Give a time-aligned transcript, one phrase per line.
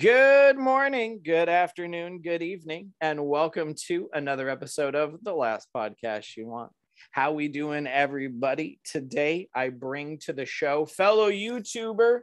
[0.00, 6.38] Good morning, good afternoon, good evening, and welcome to another episode of the last podcast
[6.38, 6.72] you want.
[7.10, 8.80] How we doing, everybody?
[8.82, 12.20] Today, I bring to the show fellow YouTuber,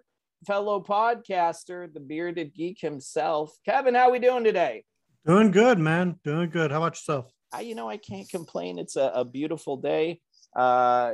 [0.48, 3.94] fellow podcaster, the bearded geek himself, Kevin.
[3.94, 4.84] How we doing today?
[5.28, 6.16] Doing good, man.
[6.23, 6.72] Doing good.
[6.72, 7.31] How about yourself?
[7.53, 8.80] I, you know, I can't complain.
[8.80, 10.20] It's a, a beautiful day.
[10.55, 11.14] Uh,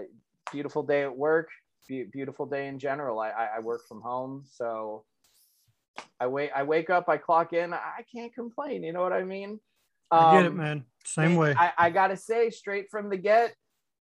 [0.54, 1.50] beautiful day at work.
[1.90, 3.20] Be- beautiful day in general.
[3.20, 5.04] I, I, I work from home, so
[6.20, 7.74] I wait, I wake up, I clock in.
[7.74, 8.84] I can't complain.
[8.84, 9.60] You know what I mean?
[10.12, 10.86] I get it, Um, man.
[11.06, 11.54] Same way.
[11.58, 13.56] I, I gotta say, straight from the get,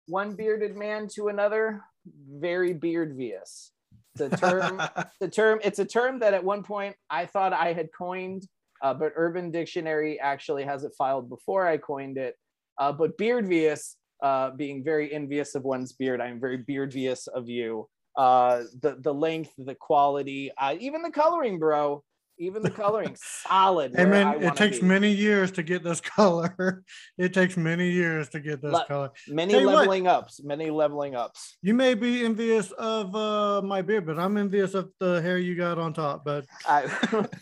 [0.08, 1.82] one bearded man to another,
[2.30, 3.72] very beardvious.
[4.20, 4.82] A term.
[5.22, 5.60] the term.
[5.64, 8.48] It's a term that at one point I thought I had coined,
[8.82, 12.36] uh, but Urban Dictionary actually has it filed before I coined it.
[12.78, 17.48] Uh, but beardvious, uh, being very envious of one's beard, I am very beardvious of
[17.48, 17.88] you.
[18.16, 22.04] Uh, the the length, the quality, uh, even the coloring, bro.
[22.42, 23.94] Even the coloring, solid.
[23.94, 24.86] Hey, where I man, it takes be.
[24.86, 26.84] many years to get this color.
[27.18, 29.10] It takes many years to get this Le- color.
[29.28, 29.80] many Tell you what.
[29.80, 30.42] leveling ups.
[30.42, 31.58] Many leveling ups.
[31.62, 35.56] You may be envious of uh, my beard, but I'm envious of the hair you
[35.58, 36.24] got on top.
[36.24, 36.88] But I,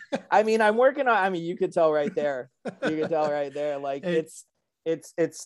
[0.32, 1.16] I mean, I'm working on.
[1.16, 2.50] I mean, you could tell right there.
[2.66, 3.78] You could tell right there.
[3.78, 4.18] Like Hey.
[4.18, 4.46] it's,
[4.84, 5.46] it's, it's.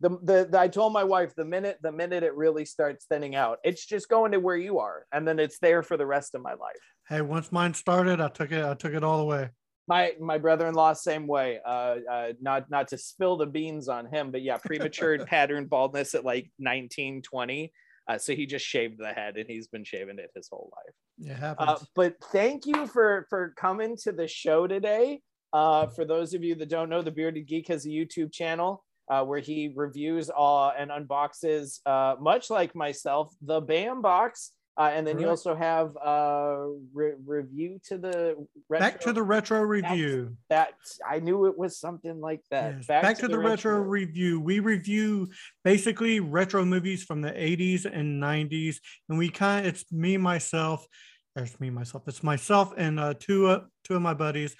[0.00, 3.34] The, the, the I told my wife the minute the minute it really starts thinning
[3.34, 6.34] out, it's just going to where you are, and then it's there for the rest
[6.34, 6.76] of my life.
[7.08, 8.64] hey, once mine started, I took it.
[8.64, 9.50] I took it all the way.
[9.88, 11.58] My my brother-in-law same way.
[11.66, 16.14] Uh, uh, not not to spill the beans on him, but yeah, premature pattern baldness
[16.14, 17.72] at like 19, 20.
[18.08, 21.30] Uh, so he just shaved the head, and he's been shaving it his whole life.
[21.30, 21.68] It happens.
[21.68, 25.20] Uh, but thank you for for coming to the show today.
[25.52, 28.84] Uh, for those of you that don't know, the Bearded Geek has a YouTube channel
[29.10, 34.52] uh, where he reviews uh, and unboxes, uh, much like myself, the Bam box.
[34.76, 39.66] Uh, and then you also have uh, re- review to the Back to the retro
[39.66, 40.36] That's- review.
[40.50, 40.74] that
[41.04, 42.76] I knew it was something like that.
[42.76, 43.80] Yes, Back, to, the, retro.
[43.80, 44.38] review.
[44.40, 45.30] We review
[45.64, 48.76] basically retro movies from the 80s and 90s,
[49.08, 50.86] and we kind of it's me myself.
[51.34, 52.04] It's me myself.
[52.06, 54.54] It's myself and uh, two two of my buddies,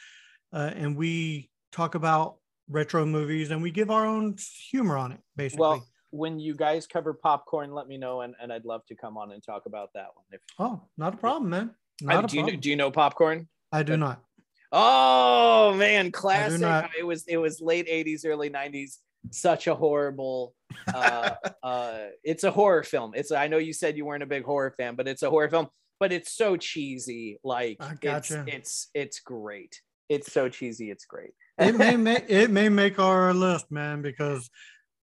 [0.53, 2.38] uh, and we talk about
[2.69, 4.37] retro movies and we give our own
[4.71, 5.21] humor on it.
[5.37, 5.61] Basically.
[5.61, 9.19] Well, when you guys cover popcorn, let me know, and, and I'd love to come
[9.19, 10.25] on and talk about that one.
[10.33, 11.75] If, oh, not a problem, man.
[12.01, 12.61] Not a do, you know, problem.
[12.61, 13.49] do you know popcorn?
[13.73, 14.23] I do not.
[14.71, 16.91] Oh man, classic.
[16.99, 18.97] It was it was late 80s, early 90s.
[19.31, 20.55] Such a horrible
[20.95, 21.31] uh
[21.63, 23.13] uh it's a horror film.
[23.15, 25.49] It's I know you said you weren't a big horror fan, but it's a horror
[25.49, 25.69] film,
[25.99, 27.39] but it's so cheesy.
[27.43, 28.45] Like I it's gotcha.
[28.47, 29.81] it's it's great.
[30.09, 31.33] It's so cheesy, it's great.
[31.59, 34.49] It may make it may make our list, man, because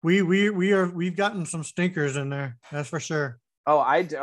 [0.02, 2.56] we we we are we've gotten some stinkers in there.
[2.70, 3.38] That's for sure.
[3.66, 4.18] Oh, I do.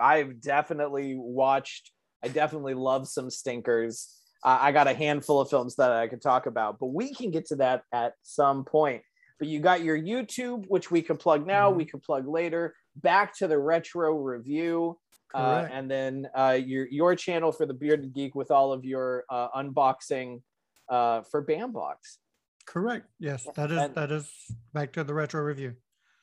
[0.00, 1.92] I've definitely watched.
[2.24, 4.08] I definitely love some stinkers.
[4.44, 7.30] Uh, I got a handful of films that I could talk about, but we can
[7.30, 9.02] get to that at some point.
[9.38, 11.70] But you got your YouTube, which we can plug now.
[11.70, 11.76] Mhm.
[11.76, 12.74] We can plug later.
[12.96, 14.98] Back to the retro review,
[15.34, 19.24] uh, and then uh, your your channel for the Bearded Geek with all of your
[19.28, 20.42] uh, unboxing
[20.88, 22.18] uh, for Bambox.
[22.66, 23.06] Correct.
[23.18, 24.30] Yes, that is And- that is
[24.72, 25.74] back to the retro review.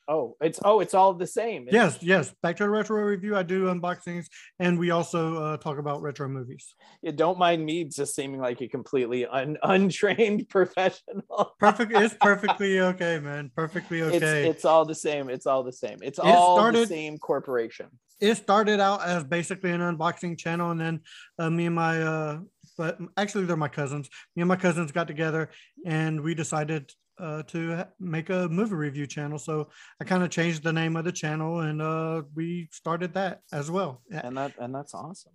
[0.06, 1.66] Oh, it's oh, it's all the same.
[1.66, 3.34] It's- Yes, yes, back to the retro review.
[3.34, 4.26] I do unboxings,
[4.58, 6.74] and we also uh, talk about retro movies.
[7.00, 11.54] Yeah, don't mind me just seeming like a completely un, untrained professional.
[11.58, 11.92] Perfect.
[11.94, 13.50] it's perfectly okay, man.
[13.56, 14.46] Perfectly okay.
[14.46, 15.30] it's all the same.
[15.30, 15.96] It's all the same.
[16.02, 17.88] It's It all the started- same corporation.
[18.20, 21.00] it started out as basically an unboxing channel and then
[21.38, 22.38] uh, me and my uh
[22.76, 25.50] but actually they're my cousins me and my cousins got together
[25.86, 29.68] and we decided uh, to make a movie review channel so
[30.00, 33.70] i kind of changed the name of the channel and uh we started that as
[33.70, 35.32] well And that and that's awesome.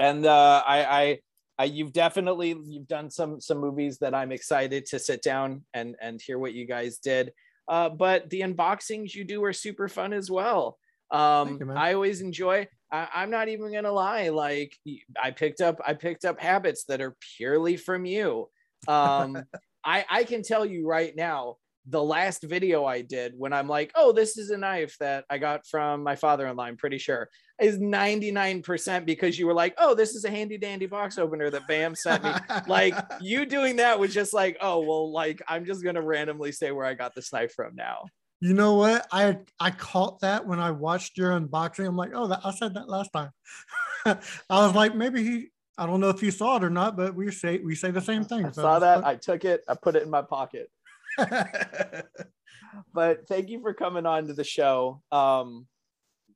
[0.00, 1.18] And uh I I
[1.58, 5.96] I, you've definitely you've done some some movies that I'm excited to sit down and
[6.00, 7.32] and hear what you guys did.
[7.68, 10.78] Uh, but the unboxings you do are super fun as well.
[11.10, 11.72] Um, you.
[11.72, 12.68] I always enjoy.
[12.90, 14.28] I, I'm not even gonna lie.
[14.28, 14.76] Like
[15.22, 18.48] I picked up I picked up habits that are purely from you.
[18.88, 19.42] Um,
[19.84, 21.56] I I can tell you right now.
[21.88, 25.38] The last video I did when I'm like, oh, this is a knife that I
[25.38, 26.64] got from my father-in-law.
[26.64, 27.28] I'm pretty sure
[27.60, 31.66] is 99% because you were like, oh, this is a handy dandy box opener that
[31.66, 32.32] Bam sent me.
[32.66, 36.70] like you doing that was just like, oh, well, like I'm just gonna randomly say
[36.72, 38.04] where I got this knife from now.
[38.46, 42.28] You know what i i caught that when i watched your unboxing i'm like oh
[42.28, 43.30] that, i said that last time
[44.06, 44.16] i
[44.50, 47.28] was like maybe he i don't know if you saw it or not but we
[47.32, 49.96] say we say the same thing I so saw that, I took it, I put
[49.96, 50.70] it in my pocket.
[52.92, 55.02] But thank you for coming on to the show.
[55.10, 55.66] Um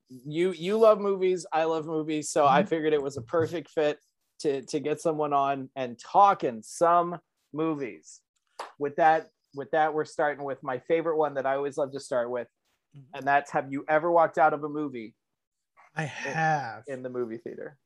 [0.09, 2.69] you you love movies, I love movies, so I Mhm.
[2.69, 3.99] figured it was a perfect fit
[4.41, 7.19] to to get someone on and talking some
[7.53, 8.21] movies.
[8.79, 12.01] With that, with that, we're starting with my favorite one that I always love to
[12.01, 12.49] start with,
[12.97, 13.05] Mhm.
[13.15, 15.15] and that's have you ever walked out of a movie
[15.97, 16.85] I have.
[16.87, 17.77] in the movie theater?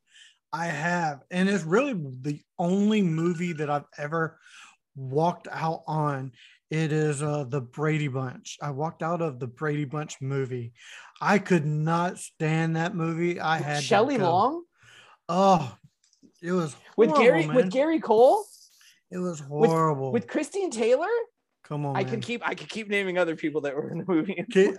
[0.53, 1.23] I have.
[1.31, 4.39] And it's really the only movie that I've ever
[4.95, 6.31] walked out on.
[6.69, 8.57] It is uh, the Brady Bunch.
[8.61, 10.73] I walked out of the Brady Bunch movie.
[11.19, 13.39] I could not stand that movie.
[13.39, 14.17] I had Shelley.
[14.17, 14.63] Long
[15.27, 15.75] Oh,
[16.41, 17.55] it was with Gary man.
[17.55, 18.45] with Gary Cole
[19.11, 20.11] It was horrible.
[20.11, 21.07] with Christine Taylor.
[21.67, 22.11] Come on, I man.
[22.11, 24.45] can keep I could keep naming other people that were in the movie.
[24.51, 24.75] Keep-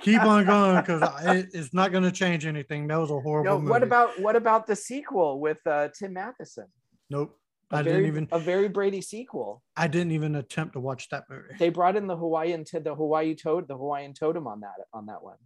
[0.00, 2.88] keep on going because it, it's not going to change anything.
[2.88, 3.70] That was a horrible No, movie.
[3.70, 6.66] what about what about the sequel with uh, Tim Matheson?
[7.08, 7.38] Nope.
[7.70, 8.28] A I very, didn't even.
[8.32, 9.62] a very Brady sequel.
[9.76, 11.54] I didn't even attempt to watch that movie.
[11.58, 15.06] They brought in the Hawaiian to the Hawaii toad, the Hawaiian totem on that on
[15.06, 15.36] that one.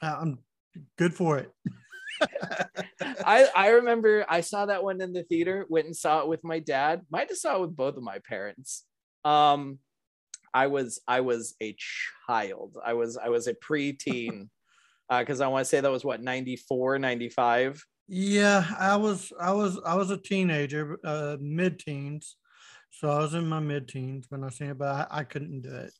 [0.00, 0.38] Uh, I'm
[0.96, 1.50] good for it.
[3.24, 5.66] I I remember I saw that one in the theater.
[5.68, 7.02] Went and saw it with my dad.
[7.10, 8.84] Might have saw it with both of my parents.
[9.24, 9.78] Um,
[10.54, 11.76] I was I was a
[12.26, 12.78] child.
[12.82, 14.48] I was I was a preteen.
[15.10, 17.84] Because I want to say that was what 94, 95.
[18.08, 22.36] Yeah, I was I was I was a teenager, uh mid-teens.
[22.90, 25.74] So I was in my mid-teens when I seen it, but I, I couldn't do
[25.74, 25.92] it.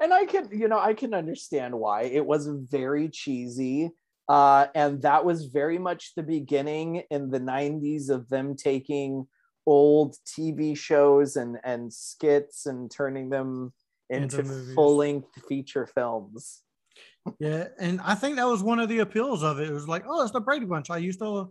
[0.00, 3.90] and I can, you know, I can understand why it was very cheesy.
[4.28, 9.26] Uh, and that was very much the beginning in the 90s of them taking
[9.66, 13.72] old TV shows and, and skits and turning them
[14.08, 16.62] Into into full length feature films.
[17.40, 19.68] Yeah, and I think that was one of the appeals of it.
[19.68, 20.90] It was like, oh, it's the Brady Bunch.
[20.90, 21.50] I used to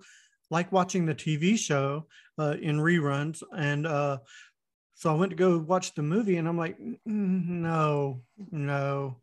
[0.50, 2.07] like watching the TV show
[2.39, 4.19] uh, in reruns, and uh,
[4.94, 8.21] so I went to go watch the movie, and I'm like, "Mm, no,
[8.51, 9.17] no.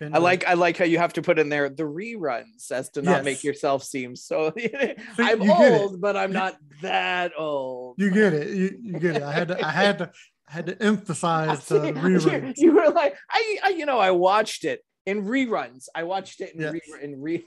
[0.00, 3.02] I like I like how you have to put in there the reruns as to
[3.02, 4.52] not make yourself seem so
[5.18, 5.80] I'm you get it.
[5.80, 7.96] old, but I'm not that old.
[7.98, 8.48] You get it.
[8.48, 9.22] You, you get it.
[9.22, 9.66] I had to.
[9.66, 10.10] I had to.
[10.48, 12.54] I had to emphasize the you, reruns.
[12.56, 15.88] you were like, I, I, you know, I watched it in reruns.
[15.94, 16.72] I watched it in Yes.
[16.72, 17.44] re, in re.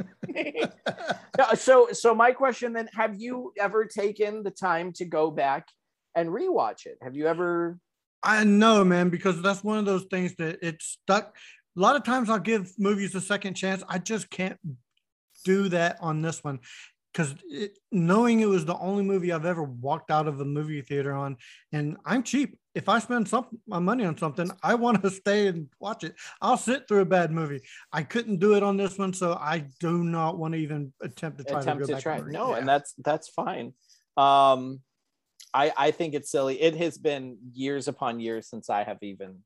[1.55, 5.67] So, so my question then: Have you ever taken the time to go back
[6.15, 6.97] and rewatch it?
[7.01, 7.77] Have you ever?
[8.23, 11.35] I know, man, because that's one of those things that it's stuck.
[11.77, 13.83] A lot of times I'll give movies a second chance.
[13.87, 14.59] I just can't
[15.45, 16.59] do that on this one
[17.13, 17.35] because
[17.91, 21.37] knowing it was the only movie I've ever walked out of a movie theater on,
[21.73, 22.57] and I'm cheap.
[22.73, 26.15] If I spend some my money on something, I want to stay and watch it.
[26.41, 27.61] I'll sit through a bad movie.
[27.91, 31.37] I couldn't do it on this one, so I do not want to even attempt
[31.39, 32.03] to try attempt to to, go back.
[32.03, 32.19] try.
[32.31, 32.57] No, Yeah.
[32.59, 33.73] and that's that's fine.
[34.15, 34.81] Um,
[35.53, 36.61] I I think it's silly.
[36.61, 39.39] It has been years upon years since I have even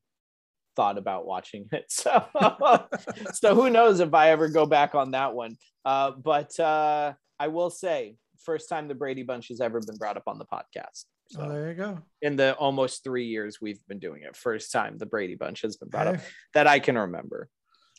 [0.75, 1.85] thought about watching it.
[1.89, 2.87] So
[3.33, 5.57] so who knows if I ever go back on that one.
[5.83, 10.17] Uh, but uh, I will say, first time the Brady Bunch has ever been brought
[10.17, 11.05] up on the podcast.
[11.29, 11.99] So Oh, there you go.
[12.21, 15.75] in the almost three years we've been doing it, first time the Brady Bunch has
[15.77, 16.19] been brought up
[16.53, 17.49] that I can remember.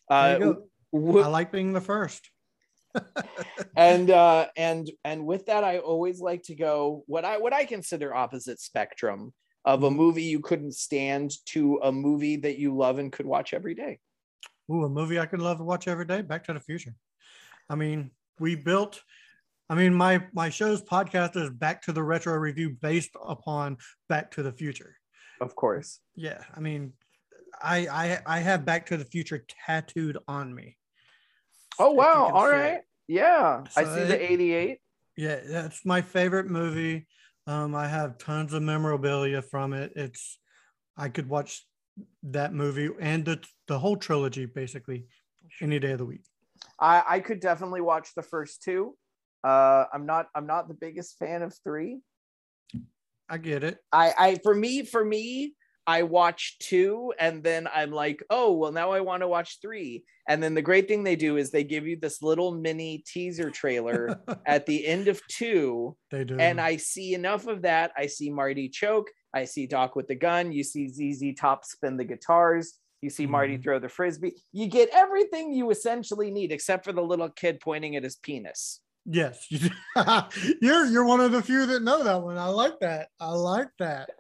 [0.09, 0.55] Uh,
[0.93, 2.31] w- I like being the first.
[3.77, 7.67] and uh and and with that i always like to go what i what i
[7.67, 9.35] consider opposite spectrum
[9.67, 9.97] of a Mhm.
[9.97, 13.99] movie you couldn't stand to a movie that you love and could watch every day
[14.71, 16.23] Ooh, a movie I could love to watch every day.
[16.23, 16.95] Back to the Future.
[17.71, 19.01] I mean, we built.
[19.71, 23.77] I mean, my my show's podcast is Back to the Retro Review, based upon
[24.09, 24.97] Back to the Future.
[25.41, 26.95] of course Yeah, I mean,
[27.63, 30.77] I I I have Back to the Future tattooed on me.
[31.79, 32.85] oh wow all right it.
[33.07, 34.79] yeah i see it- the 88
[35.17, 37.07] Yeah, that's my favorite movie.
[37.47, 39.93] Um, I have tons of memorabilia from it.
[39.97, 40.39] It's
[40.97, 41.65] I could watch
[42.23, 45.07] that movie and the the whole trilogy basically
[45.63, 46.21] any day of the week.
[46.79, 48.95] i i could definitely watch the first two
[49.45, 52.01] uh i'm not i'm not the biggest fan of three
[53.29, 53.79] I get it.
[53.93, 55.55] I, I for me for me
[55.87, 60.05] I watch two and then I'm like, oh well now I want to watch three.
[60.29, 63.51] And then the great thing they do is they give you this little mini teaser
[63.51, 66.37] trailer at the end of two, they do.
[66.39, 67.93] and I see enough of that.
[67.97, 71.97] I see Marty choke, I see Doc with the gun, you see ZZ Top spin
[71.97, 73.63] the guitars, you see Marty Mhm.
[73.63, 74.33] throw the frisbee.
[74.53, 78.81] You get everything you essentially need, except for the little kid pointing at his penis.
[79.09, 79.47] Yes,
[80.61, 82.37] you're you're one of the few that know that one.
[82.37, 83.09] I like that.
[83.21, 84.11] I like that.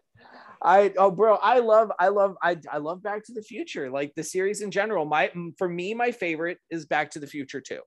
[0.67, 3.89] I oh bro, I love I love I I love Back to the Future.
[3.89, 5.05] Like the series in general.
[5.05, 7.81] My for me, my favorite is Back to the Future 2.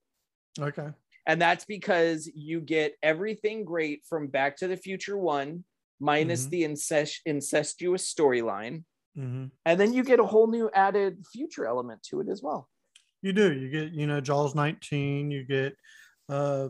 [0.60, 0.88] Okay.
[1.28, 5.64] And that's because you get everything great from Back to the Future 1,
[6.00, 6.50] minus Mhm.
[6.50, 8.86] the incest, incestuous storyline.
[9.14, 12.70] hmm And then you get a whole new added future element to it as well.
[13.22, 13.54] You do.
[13.54, 15.32] You get you know Jaws 19.
[15.32, 15.76] You get
[16.30, 16.70] uh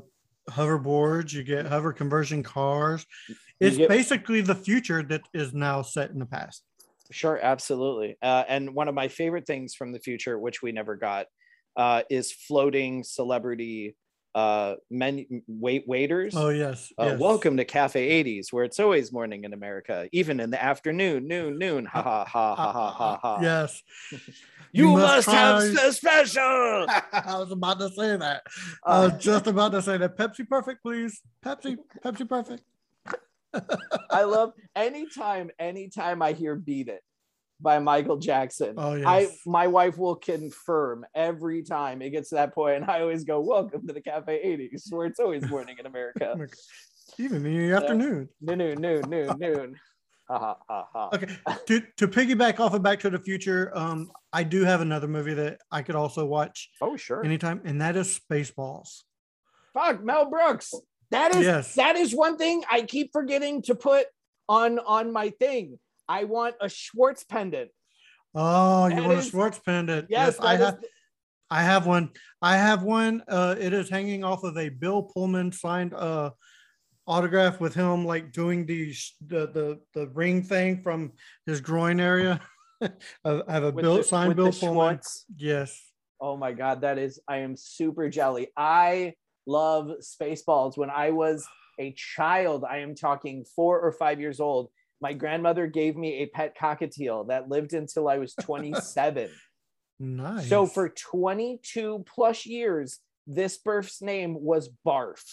[0.50, 3.06] hoverboards, you get hover conversion cars.
[3.60, 6.64] It's get- basically the future that is now set in the past.
[7.12, 8.18] Sure, absolutely.
[8.22, 11.26] Uh, and one of my favorite things from the future, which we never got,
[11.76, 13.96] uh, is floating celebrity
[14.36, 16.36] uh, menu wait waiters.
[16.36, 16.94] Oh yes.
[17.00, 17.20] Uh, yes.
[17.20, 21.58] Welcome to Cafe 80s, where it's always morning in America, even in the afternoon, noon,
[21.58, 21.86] noon.
[21.86, 23.40] Ha ha ha ha ha ha ha.
[23.42, 23.82] Yes.
[24.72, 26.42] You, You must, must have the special.
[27.14, 28.44] I was about to say that.
[28.86, 30.18] I Uh, was just about to say that.
[30.18, 31.22] Pepsi Perfect, please.
[31.44, 32.64] Pepsi, Pepsi Perfect.
[34.12, 37.02] I love anytime, anytime I hear "Beat It"
[37.60, 38.76] by Michael Jackson.
[38.78, 39.06] Oh yes.
[39.08, 43.24] I my wife will confirm every time it gets to that point, and I always
[43.24, 46.36] go, "Welcome to the Cafe 80s, where it's always morning in America."
[47.18, 48.30] Even in the afternoon.
[48.40, 49.76] noon, noon, noon, noon, noon.
[50.30, 51.10] Ha ha ha ha.
[51.14, 51.28] Okay.
[51.66, 55.34] To to piggyback off of Back to the Future, um, I do have another movie
[55.34, 57.26] that I could also watch Oh sure.
[57.26, 59.02] anytime, and that is Spaceballs.
[59.74, 60.74] Fuck Mel Brooks.
[61.10, 61.74] That is Yes.
[61.76, 64.06] that is one thing I keep forgetting to put
[64.48, 65.80] on on my thing.
[66.08, 67.72] I want a Schwartz pendant.
[68.36, 70.08] Oh, you That want is- a Schwartz pendant?
[70.12, 70.84] Yes, I that is- have.
[71.50, 72.12] I have one.
[72.44, 73.24] I have one.
[73.28, 76.30] Uh, it is hanging off of a Bill Pullman signed uh,
[77.10, 78.94] autograph with him like doing the
[79.28, 81.12] the the, the ring thing from
[81.46, 82.40] his groin area.
[82.82, 85.00] I have a with Bill the- signed Bill the Pullman.
[85.36, 85.82] Yes.
[86.22, 88.50] Oh my god, that is I am super jelly.
[88.56, 89.14] I
[89.48, 90.78] love Spaceballs.
[90.78, 91.46] When I was
[91.80, 94.70] a child, I am talking four or five years old.
[95.02, 99.30] My grandmother gave me a pet cockatiel that lived until I was 27.
[100.02, 100.48] Nice.
[100.50, 105.24] So for 22 plus years, this bird's name was Barf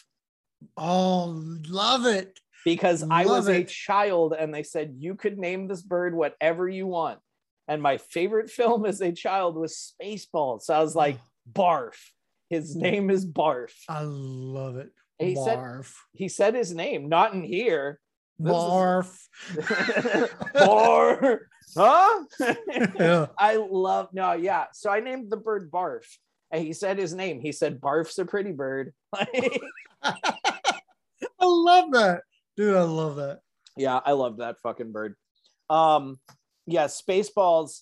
[0.76, 2.38] oh, love it.
[2.64, 6.68] because I was Love a child and they said you could name this bird whatever
[6.68, 7.18] you want.
[7.68, 10.62] And my favorite film as a child was Spaceballs.
[10.62, 11.50] So I was like, oh.
[11.52, 11.94] Barf.
[12.50, 13.72] His name is Barf.
[13.88, 14.90] I love it.
[15.18, 15.92] He said- Barf.
[16.12, 17.98] He said his name, not in here.
[18.38, 19.18] This is- Barf.
[20.54, 21.38] Barf.
[21.76, 22.24] Huh?
[22.98, 23.26] yeah.
[23.38, 24.66] I love no, yeah.
[24.72, 26.04] So I named the bird Barf.
[26.52, 27.40] And he said his name.
[27.40, 28.92] He said Barf's a pretty bird.
[31.40, 32.22] I love that.
[32.56, 33.40] Dude, I love that.
[33.76, 35.14] yeah, I love that fucking bird.
[35.68, 36.18] Um,
[36.66, 37.80] yeah, Spaceballs.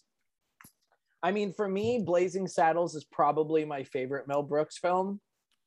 [1.22, 5.20] I mean, for me, Blazing Saddles is probably my favorite Mel Brooks film.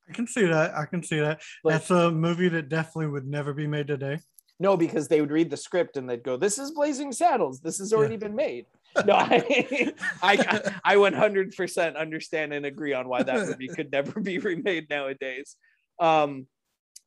[0.08, 0.74] I can see that.
[0.74, 1.40] I can see that.
[1.64, 4.20] That's a movie that definitely would never be made today.
[4.60, 7.60] no, because they would read the script and they'd go, "This is Blazing Saddles.
[7.60, 8.66] This has already been made."
[9.04, 9.92] No, I,
[10.22, 15.56] I, I 100% understand and agree on why that movie could never be remade nowadays.
[16.00, 16.46] Um,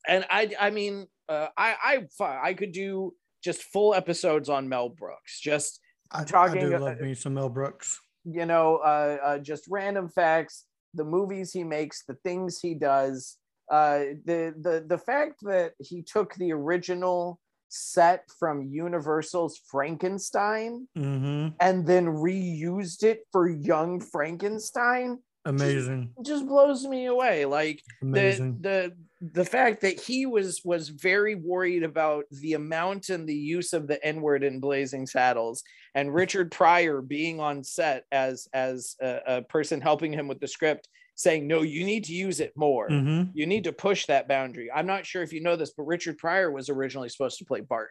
[0.08, 4.90] and I, I mean, uh, I, I, I could do just full episodes on Mel
[4.90, 5.80] Brooks, just
[6.12, 8.00] I, Talking- I do love me some Mel Brooks.
[8.26, 13.38] you know, uh, uh, just random facts, the movies he makes, the things he does,
[13.72, 17.40] uh, the the the fact that he took the original
[17.70, 26.14] set from Universal's Frankenstein hmm and then reused it for Young Frankenstein Amazing.
[26.24, 27.46] just blows me away.
[27.46, 28.58] Like the Amazing.
[28.62, 33.72] the the fact that he was was very worried about the amount and the use
[33.72, 38.96] of the n word in blazing saddles and richard pryor being on set as as
[39.02, 42.52] a, a person helping him with the script saying no you need to use it
[42.56, 45.72] more hmm you need to push that boundary i'm not sure if you know this
[45.78, 47.90] but richard pryor was originally supposed to play bart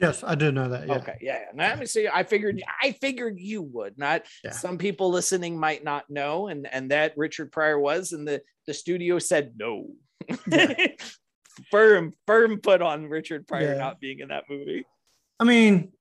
[0.00, 0.86] Yes, I did know that.
[0.88, 0.94] Yeah.
[0.94, 1.68] okay yeah, yeah.
[1.68, 4.52] Let me see i figured i figured you would not Yeah.
[4.52, 8.74] some people listening might not know and and that richard pryor was and the the
[8.74, 9.88] studio said no
[11.70, 14.84] firm firm put on richard pryor not being in that movie
[15.40, 15.92] I mean,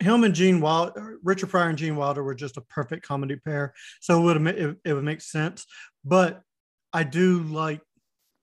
[0.00, 3.72] him and Gene Wilder, Richard Pryor and Gene Wilder were just a perfect comedy pair.
[4.00, 5.64] So it would it, it would make sense.
[6.04, 6.42] But
[6.92, 7.80] I do like,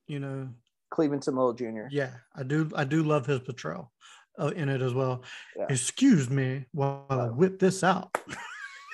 [0.07, 0.49] you know,
[0.91, 3.91] Cleavon Little jr yeah, I do I do love his portrayal
[4.39, 5.23] in it as well.
[5.55, 5.65] Yeah.
[5.69, 8.15] Excuse me while I whip this out.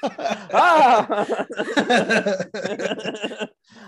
[0.03, 1.25] ah!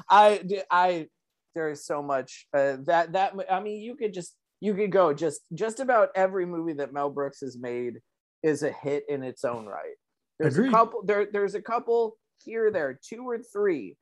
[0.09, 1.07] I I
[1.53, 5.13] there is so much uh, that that I mean you could just you could go
[5.13, 7.99] just just about every movie that Mel Brooks has made
[8.43, 9.95] is a hit in its own right.
[10.39, 10.69] There's Agreed.
[10.69, 13.95] a couple there there's a couple here there two or three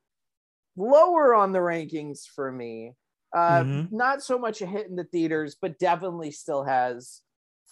[0.76, 2.94] lower on the rankings for me.
[3.36, 3.92] Uh, Mhm.
[3.92, 7.22] Not so much a hit in the theaters, but definitely still has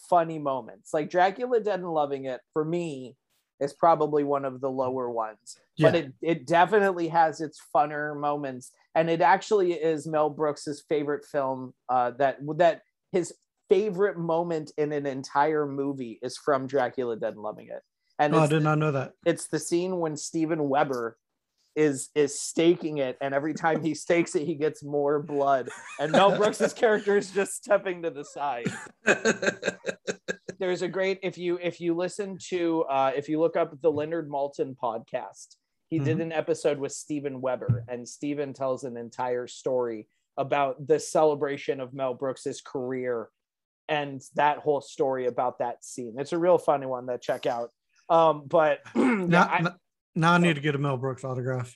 [0.09, 0.93] funny moments.
[0.93, 3.15] Like Dracula Dead and Loving It for me
[3.61, 5.91] is probably one of the lower ones yeah.
[5.91, 11.23] but it, it definitely has its funner moments and it actually is mel brooks's favorite
[11.23, 12.81] film uh, that that
[13.11, 13.33] his
[13.69, 17.81] favorite moment in an entire movie is from dracula dead and loving it
[18.19, 19.13] and oh, I did not know that.
[19.25, 21.17] it's the scene when steven weber
[21.75, 25.69] is is staking it and every time he stakes it he gets more blood.
[25.99, 28.67] And mel brooks's character is just stepping to the side.
[30.59, 33.91] There's a great if you if you listen to uh if you look up the
[33.91, 35.55] leonard maltin podcast
[35.89, 36.21] he did Mhm.
[36.21, 41.93] an episode with Steven Weber and Steven tells an entire story about the celebration of
[41.93, 43.27] Mel Brooks's career
[43.89, 46.15] and that whole story about that scene.
[46.17, 47.71] It's a real funny one that check out.
[48.09, 49.71] Um but yeah, now, I,
[50.15, 51.75] now I need to get a Mel Brooks autograph.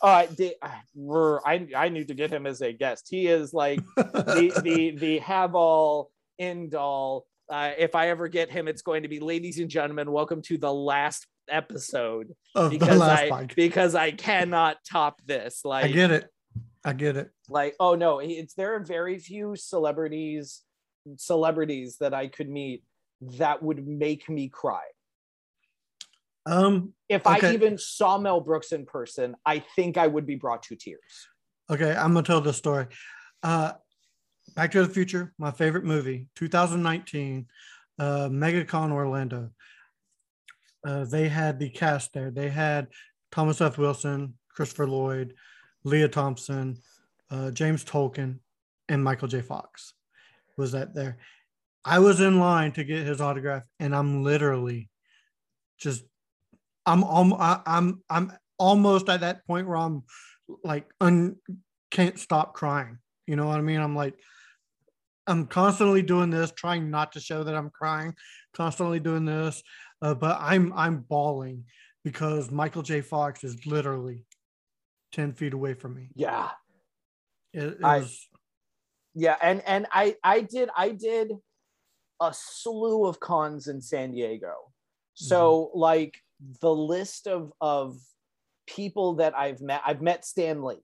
[0.00, 3.08] uh, the, I, I need to get him as a guest.
[3.10, 7.26] He is like the the the have all end all.
[7.48, 10.56] Uh, if I ever get him, it's going to be, ladies and gentlemen, welcome to
[10.56, 13.54] the last episode of the because last I podcast.
[13.54, 15.60] because I cannot top this.
[15.64, 16.28] Like I get it.
[16.84, 17.30] I get it.
[17.48, 20.62] like oh no, it's there are very few celebrities
[21.16, 22.82] celebrities that I could meet
[23.38, 24.84] that would make me cry.
[26.46, 26.92] Um.
[27.08, 30.76] If I even saw Mel Brooks in person, I think I would be brought to
[30.76, 31.28] tears.
[31.70, 32.86] Okay, I'm gonna tell the story.
[33.42, 33.72] Uh,
[34.54, 37.46] Back to the Future, my favorite movie, 2019,
[37.98, 39.50] uh, MegaCon Orlando.
[40.86, 42.30] Uh, they had the cast there.
[42.30, 42.88] They had
[43.32, 43.78] Thomas F.
[43.78, 45.34] Wilson, Christopher Lloyd,
[45.82, 46.78] Lea Thompson,
[47.30, 48.38] uh, James Tolkan,
[48.88, 49.40] and Michael J.
[49.40, 49.94] Fox.
[50.56, 51.18] Was that there?
[51.84, 54.88] I was in line to get his autograph, and I'm literally
[55.78, 56.04] just,
[56.86, 60.02] I'm, alm- I- I'm, I'm almost at that point where I'm
[60.62, 61.36] like un
[61.90, 62.98] can't stop crying.
[63.26, 63.80] You know what I mean?
[63.80, 64.14] I'm like,
[65.26, 68.14] I'm constantly doing this, trying not to show that I'm crying,
[68.52, 69.62] constantly doing this,
[70.02, 71.64] uh, but I'm I'm bawling
[72.04, 73.00] because Michael J.
[73.00, 74.26] Fox is literally
[75.12, 76.10] ten feet away from me.
[76.14, 76.50] Yeah.
[77.54, 78.28] It, it I- was
[79.14, 81.30] yeah and and i i did i did
[82.20, 84.52] a slew of cons in san diego
[85.14, 86.16] so like
[86.60, 87.96] the list of of
[88.66, 90.82] people that i've met i've met Stan Lee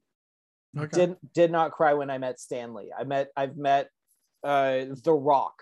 [0.79, 1.07] okay.
[1.07, 3.88] did did not cry when i met Stan Lee i met i've met
[4.44, 5.55] uh the rock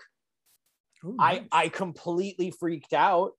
[1.05, 1.47] Ooh, i nice.
[1.51, 3.31] i completely freaked out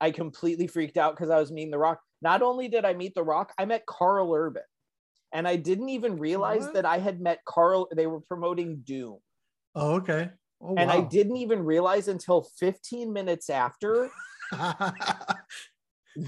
[0.00, 3.14] i completely freaked out because i was meeting the rock not only did i meet
[3.14, 4.62] the rock i met Karl Urban
[5.32, 6.74] and i didn't even realize What?
[6.74, 9.18] that i had met Karl they were promoting doom
[9.74, 10.30] oh, okay.
[10.60, 14.10] Oh, and I didn't even realize until 15 minutes after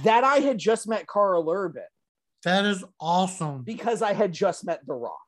[0.05, 1.83] that I had just met Karl Urban
[2.45, 3.63] that is awesome.
[3.63, 5.19] because I had just met The Rock.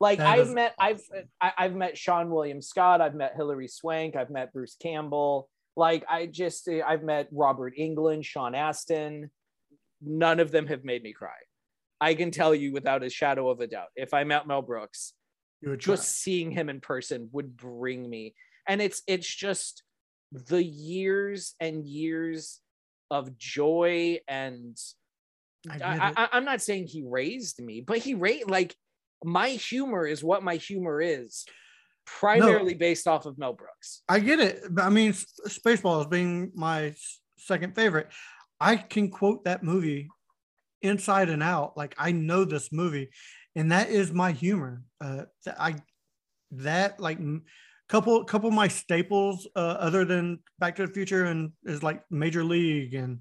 [0.00, 1.00] Like That I've met, I've,
[1.40, 5.48] I- I've met Seann William Scott, I've met Hilary Swank, I've met Bruce Campbell.
[5.76, 9.30] Like I just, I've met Robert Englund, Sean Astin.
[10.02, 11.30] None of them have made me cry.
[12.00, 13.88] I can tell you without a shadow of a doubt.
[13.96, 15.14] If I met Mel Brooks,
[15.64, 15.76] try.
[15.76, 18.34] just seeing him in person would bring me
[18.68, 19.82] and it's it's just
[20.30, 22.60] the years and years
[23.10, 24.76] of joy and
[25.68, 26.14] I get I, it.
[26.16, 28.74] I, i'm not saying he raised me but he rate like
[29.24, 31.44] my humor is what my humor is
[32.06, 34.62] primarily based off of mel brooks I get it.
[34.78, 36.94] I mean, Spaceballs being my
[37.36, 38.08] second favorite,
[38.60, 40.08] I can quote that movie
[40.82, 41.76] inside and out.
[41.76, 43.10] Like I know this movie,
[43.54, 44.82] and that is my humor.
[45.00, 45.24] Uh,
[45.58, 45.76] I
[46.52, 47.18] that like
[47.88, 52.02] couple couple of my staples, uh, other than Back to the Future, and is like
[52.10, 53.20] Major League, and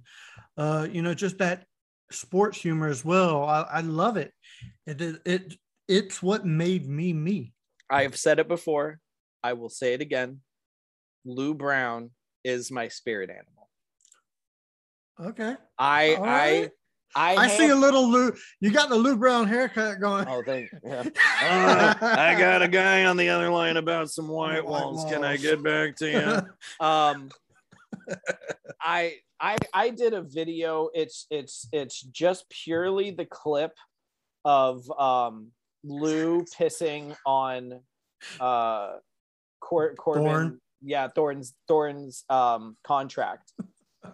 [0.58, 1.65] uh, you know, just that
[2.12, 3.43] sports humor as well.
[3.43, 4.34] I, I love it.
[4.86, 5.53] It it
[5.88, 7.53] it's what made me me.
[7.89, 8.99] i've said it before
[9.43, 10.41] i will say it again
[11.25, 12.10] lou brown
[12.43, 13.69] is my spirit animal
[15.19, 15.56] Okay.
[15.80, 16.69] i All i
[17.15, 17.38] right.
[17.38, 18.34] i, I see a little Lou.
[18.60, 20.28] You got the Lou Brown haircut going.
[20.28, 21.04] oh thank yeah.
[21.41, 25.06] Uh, I got a guy on the other line about some white White walls.
[25.06, 26.48] Can I get back to you?
[26.86, 27.30] um
[28.82, 33.74] i i i did a video it's it's it's just purely the clip
[34.46, 35.48] of um
[35.84, 37.80] lou pissing on
[38.39, 38.93] uh
[39.60, 40.62] Cor- corbin Dorn.
[40.82, 43.52] yeah Dorn's Dorn's um contract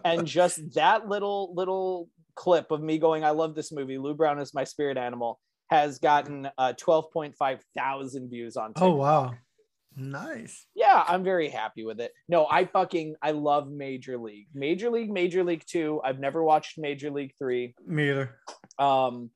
[0.04, 4.38] and just that little little clip of me going i love this movie lou brown
[4.38, 5.38] is my spirit animal
[5.70, 9.34] has gotten uh 12.5 thousand views on oh wow,
[9.96, 10.66] nice.
[10.74, 12.12] yeah, I'm very happy with it.
[12.28, 14.48] No, I fucking I love Major League.
[14.54, 16.00] Major League, Major League 2.
[16.04, 17.74] I've never watched Major League 3.
[17.86, 18.38] Me either.
[18.78, 19.30] Um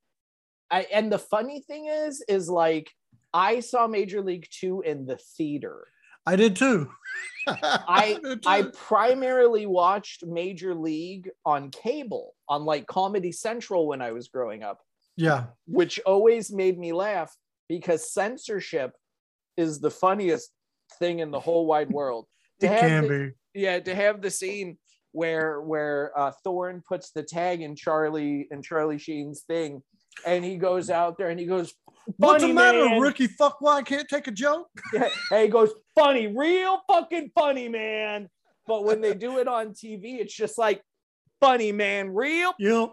[0.71, 2.91] I and the funny thing is is like
[3.33, 5.87] I saw Major League 2 in the theater.
[6.27, 6.91] I did too.
[7.47, 14.13] I did I primarily watched Major League on cable, on like Comedy Central when I
[14.13, 14.81] was growing up,
[15.17, 15.45] yeah.
[15.67, 17.35] which always made me laugh
[17.69, 18.93] because censorship
[19.57, 20.51] is the funniest
[20.99, 22.27] thing in the whole wide world.
[22.61, 23.61] It To can the- be.
[23.61, 24.79] yeah to have the scene
[25.13, 29.83] where where uh, Dorn puts the tag in Charlie and Charlie Sheen's thing,
[30.27, 31.73] and he goes out there and he goes,
[32.17, 33.27] What's the matter, man." rookie?
[33.29, 34.67] Fuck, why I can't take a joke?
[34.93, 38.29] Yeah, and he goes, "Funny, real fucking funny, man."
[38.67, 40.83] But when they do it on TV, it's just like,
[41.41, 42.91] "Funny, man, real Yep.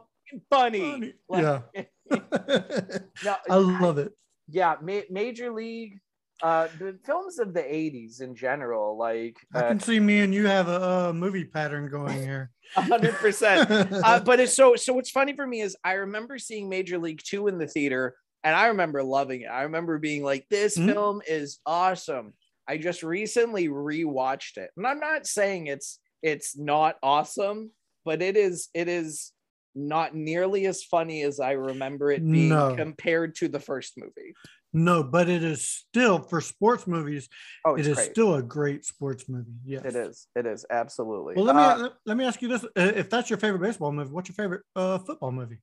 [0.49, 1.13] funny." Funny.
[1.29, 1.85] Like- yeah.
[3.23, 4.13] No, I love it.
[4.49, 5.99] yeah, ma- Major League,
[6.43, 10.33] uh, the films of the '80s in general, like I uh, can see me and
[10.33, 12.51] you have a, uh movie pattern going here.
[12.75, 13.69] hundred percent.
[13.71, 17.21] uh, but it's so so what's funny for me is I remember seeing Major League
[17.23, 19.47] Two in the theater and I remember loving it.
[19.47, 20.93] I remember being like, this Mhm.
[20.93, 22.33] film is awesome.
[22.67, 24.69] I just recently rewatched it.
[24.77, 27.71] And I'm not saying it's it's not awesome,
[28.05, 29.33] but it is it is
[29.73, 32.75] not nearly as funny as I remember it being No.
[32.77, 34.33] compared to the first movie.
[34.71, 37.27] no, but it is still for sports movies.
[37.65, 38.11] Oh, it's is great.
[38.11, 39.51] still a great sports movie.
[39.65, 40.27] Yes, it is.
[40.35, 41.35] It is absolutely.
[41.35, 43.91] Well, let me Uh, let me ask you this: Uh, If that's your favorite baseball
[43.91, 45.59] movie, what's your favorite uh, football movie?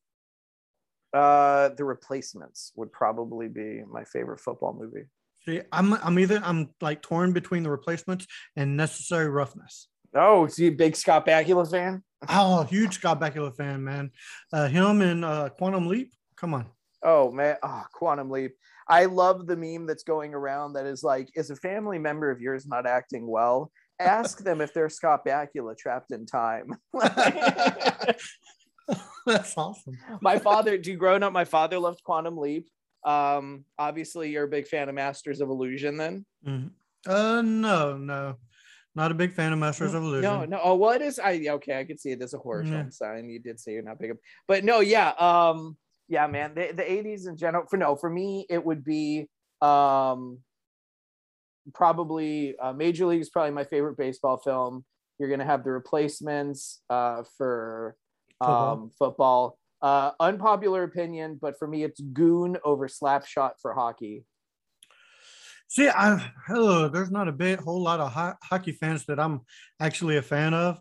[1.14, 5.04] uh, the replacements would probably be my favorite football movie.
[5.44, 8.26] See, I'm I'm either I'm like torn between the replacements
[8.56, 9.88] and necessary roughness.
[10.14, 12.02] Oh, so you a big Scott Bakula fan?
[12.28, 14.10] Oh, huge Scott Bakula fan, man.
[14.52, 16.12] Uh, him and uh, Quantum Leap.
[16.36, 16.66] Come on.
[17.02, 18.52] Oh man, oh, Quantum Leap.
[18.88, 22.40] I love the meme that's going around that is like, is a family member of
[22.40, 23.72] yours not acting well?
[23.98, 26.74] Ask them if they're Scott Bakula trapped in time.
[29.26, 29.96] That's awesome.
[30.20, 32.68] my father, do you growing up, my father loved Quantum Leap.
[33.04, 36.26] Um, obviously, you're a big fan of Masters of Illusion, then.
[36.46, 36.70] Mhm.
[37.06, 38.36] Uh, no, no,
[38.94, 40.22] not a big fan of Masters of Illusion.
[40.22, 40.60] No, no.
[40.62, 42.70] Oh, what is I okay, I could see it as a horror Yeah.
[42.70, 43.28] film sign.
[43.30, 44.12] You did say you're not big
[44.46, 45.10] but no, yeah.
[45.10, 45.76] Um,
[46.08, 46.54] yeah, man.
[46.54, 49.28] The, the 80s in general, for no, for me, it would be
[49.62, 50.38] um
[51.74, 54.84] probably uh, Major League is probably my favorite baseball film.
[55.18, 57.96] You're gonna have the replacements uh for
[58.40, 58.72] Football.
[58.72, 59.58] um football.
[59.80, 64.24] Uh unpopular opinion, but for me it's goon over slapshot for hockey.
[65.72, 69.40] See, I oh, there's not a bit whole lot of ho- hockey fans that I'm
[69.80, 70.78] actually a fan of.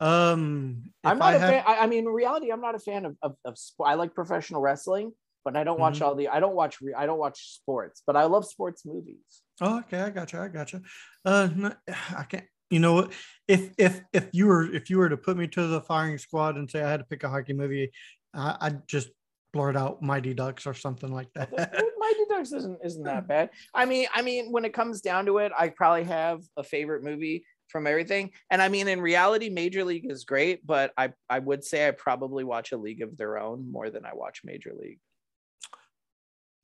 [0.00, 1.64] Um, I'm not I a had- fan.
[1.66, 3.88] I, I mean, in reality, I'm not a fan of of, of sport.
[3.88, 5.12] I like professional wrestling,
[5.46, 6.04] but I don't watch Mm-hmm.
[6.04, 6.28] all the.
[6.28, 6.82] I don't watch.
[6.82, 9.16] Re, I don't watch sports, but I love sports movies.
[9.62, 10.40] Oh, okay, I got you.
[10.40, 10.82] I got you.
[11.24, 11.72] Uh, no,
[12.14, 12.44] I can't.
[12.68, 13.12] You know what?
[13.48, 16.56] If if if you were if you were to put me to the firing squad
[16.58, 17.92] and say I had to pick a hockey movie,
[18.34, 19.08] I, I'd just
[19.54, 21.50] blurt out Mighty Ducks or something like that.
[21.98, 23.50] Mighty Ducks isn't isn't that bad.
[23.72, 27.04] I mean, I mean, when it comes down to it, I probably have a favorite
[27.04, 28.32] movie from everything.
[28.50, 31.92] And I mean, in reality, Major League is great, but I I would say I
[31.92, 34.98] probably watch a League of Their Own more than I watch Major League.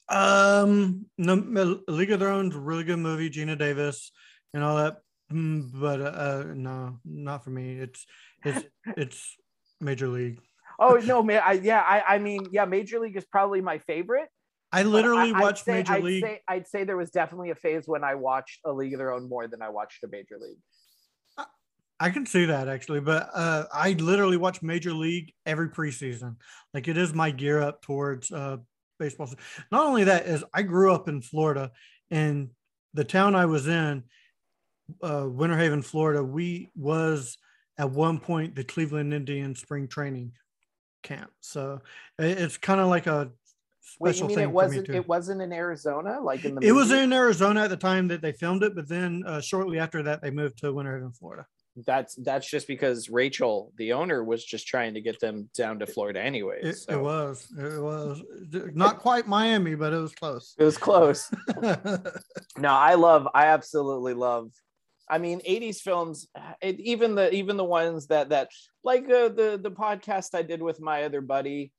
[0.08, 4.10] Um, no, League of Their Own's a really good movie, Geena Davis
[4.52, 4.96] and all that.
[5.32, 7.78] Mm, But uh, no, not for me.
[7.78, 8.04] It's
[8.44, 9.36] it's it's
[9.80, 10.40] Major League.
[10.80, 11.42] Oh no, man!
[11.44, 14.28] I yeah, I I mean, yeah, Major League is probably my favorite.
[14.72, 16.24] I literally I- watched say- Major I'd League.
[16.24, 19.12] Say, I'd say there was definitely a phase when I watched a League of Their
[19.12, 20.58] Own more than I watched a Major League.
[22.02, 26.36] I can see that actually, but uh, I literally watch Major League every preseason.
[26.72, 28.56] Like it is my gear up towards uh,
[28.98, 29.28] baseball.
[29.70, 31.72] Not only that is I grew up in Florida,
[32.10, 32.48] and
[32.94, 34.04] the town I was in,
[35.02, 37.36] uh, Winter Haven, Florida, we was
[37.76, 40.32] at one point the Cleveland Indians spring training
[41.02, 41.30] camp.
[41.40, 41.80] So
[42.18, 43.30] it's kind of like a
[43.98, 44.86] Wait, special you mean thing it for me wasn't?
[44.86, 44.92] too.
[44.94, 46.66] It wasn't in Arizona, like in the.
[46.66, 49.78] It was in Arizona at the time that they filmed it, but then uh, shortly
[49.78, 51.46] after that, they moved to Winter Haven, Florida.
[51.86, 55.86] That's that's just because Rachel, the owner, was just trying to get them down to
[55.86, 56.64] Florida anyways.
[56.64, 57.46] It, so it was.
[57.56, 58.22] It was
[58.74, 60.54] not quite Miami, but it was close.
[60.58, 61.30] It was close.
[62.58, 63.28] no, I love.
[63.34, 64.50] I absolutely love.
[65.10, 66.28] I mean, '80s films.
[66.62, 68.48] It, even the even the ones that that
[68.84, 71.72] like uh, the the podcast I did with my other buddy,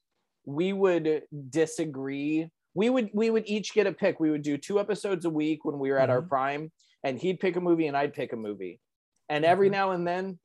[0.45, 2.49] we would disagree.
[2.73, 4.19] We would we would each get a pick.
[4.19, 6.27] We would do two episodes a week when we were at our Mhm.
[6.29, 6.71] prime,
[7.03, 8.79] and he'd pick a movie and I'd pick a movie.
[9.29, 9.71] And every Mhm.
[9.71, 10.39] now and then,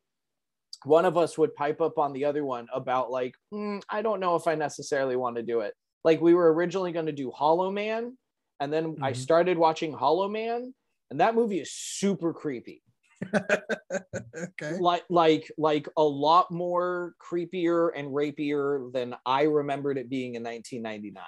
[0.84, 4.20] one of us would pipe up on the other one about like, "Mm, I don't
[4.20, 5.74] know if I necessarily want to do it.
[6.04, 8.16] Like we were originally going to do Hollow Man,
[8.60, 9.16] and then I Mhm.
[9.16, 10.72] started watching Hollow Man,
[11.10, 12.82] and that movie is super creepy.
[13.34, 14.78] okay.
[14.78, 20.42] Like like like a lot more creepier and rapier than I remembered it being in
[20.42, 21.24] 1999.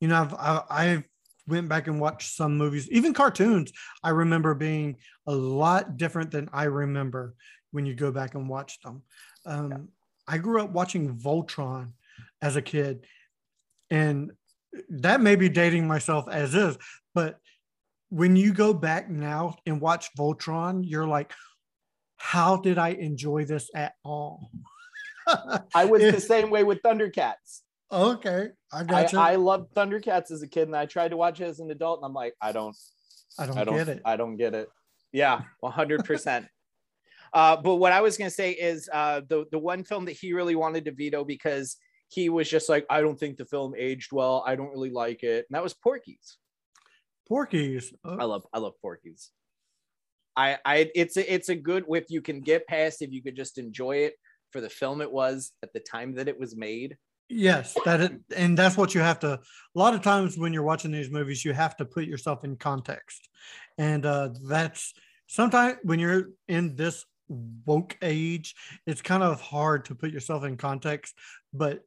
[0.00, 1.04] You know, I've, I, I
[1.46, 3.72] went back and watched some movies, even cartoons.
[4.02, 7.34] I remember being a lot different than I remember
[7.70, 9.02] when you go back and watch them.
[9.46, 9.88] Um,
[10.26, 11.92] I grew up watching Voltron
[12.40, 13.06] as a kid,
[13.90, 14.32] and
[14.88, 16.78] that may be dating myself as is,
[17.14, 17.38] but
[18.12, 21.32] when you go back now and watch Voltron, you're like,
[22.18, 24.50] how did I enjoy this at all?
[25.74, 27.62] I was the same way with Thundercats.
[27.90, 29.18] okay, I I, got you.
[29.18, 31.70] I I, loved Thundercats as a kid, and I tried to watch it as an
[31.70, 32.76] adult, and I'm like, I don't,
[33.38, 34.02] don't, I don't get it.
[34.04, 34.68] I don't get it.
[35.10, 36.04] Yeah, 100.
[36.04, 36.46] percent
[37.32, 40.34] Uh, but what I was gonna say is uh, the the one film that he
[40.34, 44.12] really wanted to veto because he was just like, I don't think the film aged
[44.12, 44.44] well.
[44.46, 46.36] I don't really like it, and that was Porky's.
[47.28, 47.92] Porky's.
[48.04, 49.30] uh, I love I love Porky's.
[50.36, 53.36] I I it's a it's a good if you can get past if you could
[53.36, 54.14] just enjoy it
[54.50, 56.96] for the film it was at the time that it was made.
[57.28, 59.32] Yes, that it, and that's what you have to.
[59.34, 59.40] A
[59.74, 63.28] lot of times when you're watching these movies, you have to put yourself in context,
[63.78, 64.92] and uh, that's
[65.28, 68.54] sometimes when you're in this woke age,
[68.86, 71.14] it's kind of hard to put yourself in context.
[71.54, 71.80] But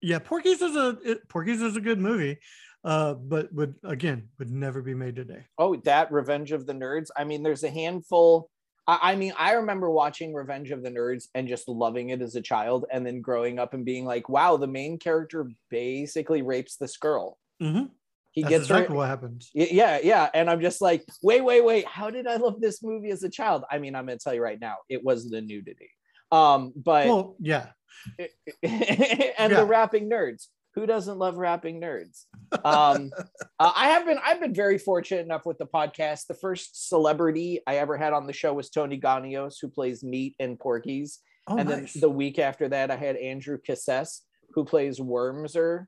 [0.00, 2.38] yeah, Porky's is a it, Porky's is a good movie,
[2.86, 5.44] uh, but would again would never be made today.
[5.58, 7.08] Oh, that Revenge of the Nerds.
[7.16, 8.48] I mean, there's a handful.
[8.86, 12.36] I, I mean, I remember watching Revenge of the Nerds and just loving it as
[12.36, 16.76] a child, and then growing up and being like, "Wow, the main character basically rapes
[16.76, 17.38] this girl.
[17.60, 17.90] Mhm.
[18.30, 19.50] He That's gets exactly her." what happens.
[19.52, 21.86] Yeah, yeah, and I'm just like, wait, wait, wait.
[21.86, 23.64] How did I love this movie as a child?
[23.70, 25.90] I mean, I'm gonna tell you right now, it was the nudity.
[26.30, 27.70] Um, but Well, yeah,
[28.18, 28.30] and
[28.62, 29.46] Yeah.
[29.48, 30.48] the rapping nerds.
[30.74, 32.26] Who doesn't love rapping nerds?
[32.64, 33.10] Um,
[33.58, 36.26] uh, I have been I've been very fortunate enough with the podcast.
[36.26, 40.34] The first celebrity I ever had on the show was Tony Ganios, who plays Meat
[40.38, 41.20] and Porky's.
[41.48, 41.94] oh, and nice.
[41.94, 44.20] then the week after that, I had Andrew Cassese,
[44.52, 45.86] who plays Wormser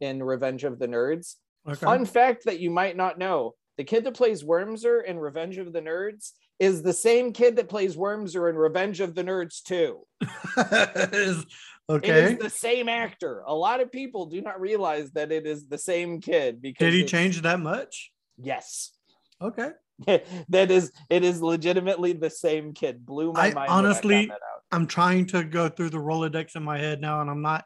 [0.00, 1.34] in Revenge of the Nerds.
[1.68, 1.76] okay.
[1.78, 5.72] Fun fact that you might not know: the kid that plays Wormser in Revenge of
[5.72, 10.00] the Nerds is the same kid that plays Wormser in Revenge of the Nerds too.
[11.12, 11.46] Is-
[11.88, 12.32] It okay.
[12.34, 13.42] is the same actor.
[13.46, 16.92] A lot of people do not realize that it is the same kid because Did
[16.92, 18.12] he change that much?
[18.36, 18.92] Yes.
[19.40, 19.70] Okay.
[20.06, 23.04] that is it is legitimately the same kid.
[23.06, 23.70] Blew my I mind.
[23.70, 24.62] honestly- found that out.
[24.70, 27.64] I'm trying to go through the Rolodex in my head now, and I'm not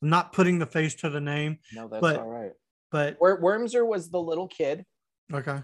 [0.00, 2.52] I'm not putting the face to the name, No, that's but- all right.
[2.92, 4.84] but Wor- Wormser was the little kid
[5.32, 5.62] okay.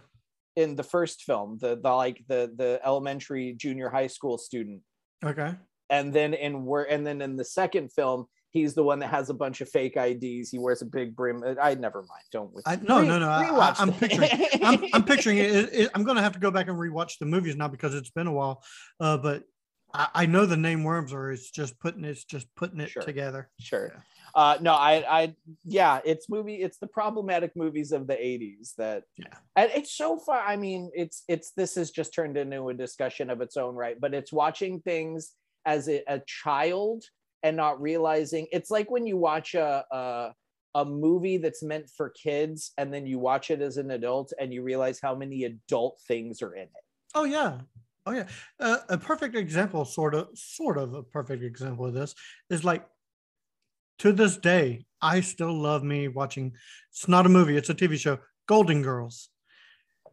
[0.57, 4.81] in the first film, the the like the the elementary junior high school student.
[5.25, 5.55] Okay.
[5.91, 9.29] And then in Wor- and then in the second film, he's the one that has
[9.31, 10.51] a bunch of fake IDs.
[10.51, 11.43] He wears a big brim.
[11.61, 12.25] I never mind.
[12.33, 13.29] Don't I, no, re- no, no.
[13.29, 14.31] I, am picturing.
[14.63, 17.19] I'm, I'm picturing it, it, it- I'm going to have to go back and rewatch
[17.19, 18.63] the movies now because it's been a while.
[19.01, 19.45] Uh, but
[19.93, 23.03] I, I know the name Worms, or it's just putting it's just putting it Sure.
[23.03, 23.51] together.
[23.59, 23.93] sure
[24.37, 29.03] uh no i i yeah it's movie it's the problematic movies of the 80s that
[29.17, 29.35] Yeah.
[29.57, 33.29] and it's so far i mean it's it's this has just turned into a discussion
[33.29, 35.33] of its own right but it's watching things
[35.67, 37.05] as a, a child
[37.43, 40.35] and not realizing it's like when you watch a, a
[40.77, 44.55] a movie that's meant for kids and then you watch it as an adult and
[44.55, 47.61] you realize how many adult things are in it Oh yeah.
[48.07, 48.27] Oh yeah.
[48.59, 52.15] Uh, a perfect example, sort of, sort of a perfect example of this
[52.49, 52.87] is like
[53.99, 56.53] to this day, I still love me watching.
[56.91, 58.19] It's not a movie; it's a TV show.
[58.47, 59.29] Golden Girls.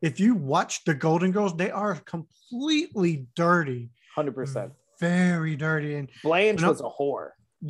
[0.02, 6.62] If you watch the Golden Girls, they are completely dirty, 100% very dirty, and blanche
[6.62, 7.30] was a whore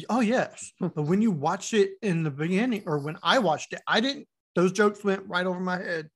[0.09, 0.71] oh yes.
[0.79, 4.27] but when you watch it in the beginning, or when I watched it, I didn't.
[4.55, 6.09] Those jokes went right over my head.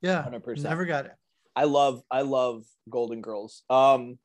[0.00, 0.62] Yeah, 100%.
[0.62, 1.12] never got it.
[1.56, 3.62] I love I love Golden Girls.
[3.70, 4.18] Um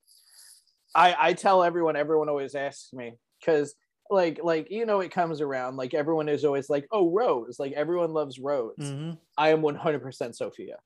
[0.96, 3.14] I I tell everyone everyone always asks me
[3.46, 3.76] cuz
[4.10, 7.74] like like you know it comes around like everyone is always like oh Rose like
[7.74, 8.74] everyone loves Rose.
[8.80, 9.18] Mhm.
[9.38, 10.78] I am 100% Sophia.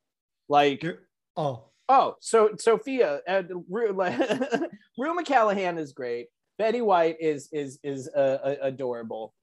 [0.49, 0.99] Like You're-
[1.38, 4.17] oh, oh so Sophia and Rue, like,
[4.98, 6.28] Rue McCallahan is great.
[6.58, 9.34] Betty White is is is uh, uh, adorable.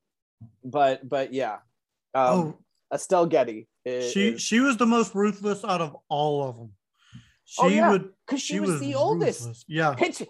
[0.64, 1.58] But but yeah.
[2.14, 2.58] Um oh,
[2.92, 6.72] Estelle Getty is, she she was the most ruthless out of all of them.
[7.44, 7.90] She Oh, yeah.
[7.90, 8.10] would.
[8.28, 9.40] cuz she, was, the oldest.
[9.40, 9.64] ruthless.
[9.66, 10.26] Yeah, Picture,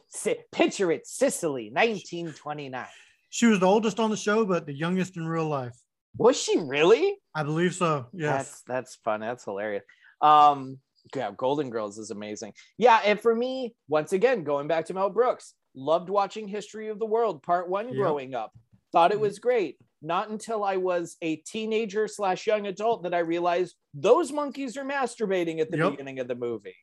[0.52, 2.86] picture it, Sicily, 1929.
[3.28, 5.76] she was the oldest on the show, but the youngest in real life.
[6.16, 7.16] Was she really?
[7.34, 8.06] I believe so.
[8.12, 8.32] Yes.
[8.32, 9.20] That's that's fun.
[9.20, 9.84] That's hilarious.
[10.22, 10.78] Um,
[11.14, 12.52] yeah, Golden Girls is amazing.
[12.78, 16.98] Yeah, and for me, once again, going back to Mel Brooks, loved watching History of
[16.98, 17.96] the World Part One Yep.
[17.96, 18.52] growing up.
[18.92, 19.22] Thought it Mhm.
[19.22, 19.78] was great.
[20.02, 24.84] Not until I was a teenager slash young adult that I realized those monkeys are
[24.84, 25.90] masturbating at the Yep.
[25.92, 26.76] beginning of the movie.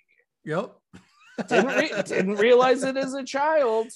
[0.45, 0.75] Yep.
[1.49, 3.87] Didn't re- didn't realize it as a child.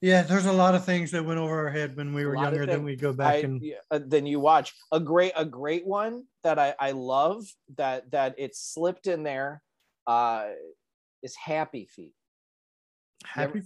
[0.00, 2.64] Yeah, there's a lot of things that went over our head when we were younger.
[2.66, 6.24] Then we go back I, and uh, then you watch a great a great one
[6.42, 7.44] that I I love
[7.76, 9.62] that that it's slipped in there
[10.06, 10.48] uh
[11.22, 12.14] is Happy Feet.
[13.24, 13.62] Happy.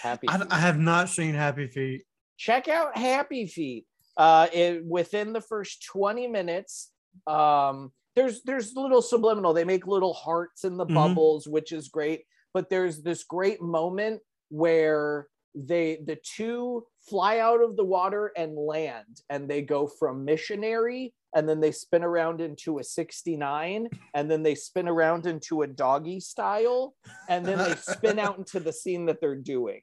[0.00, 0.46] Happy I, Feet.
[0.50, 2.04] I have not seen Happy Feet.
[2.36, 3.86] Check out Happy Feet.
[4.16, 6.92] Uh it, within the first 20 minutes
[7.26, 10.94] um there's there's little subliminal they make little hearts in the Mhm.
[10.94, 17.62] bubbles which is great but there's this great moment where they the two fly out
[17.62, 22.40] of the water and land and they go from missionary and then they spin around
[22.40, 26.94] into a 69 and then they spin around into a doggy style
[27.28, 29.80] and then they spin out into the scene that they're doing.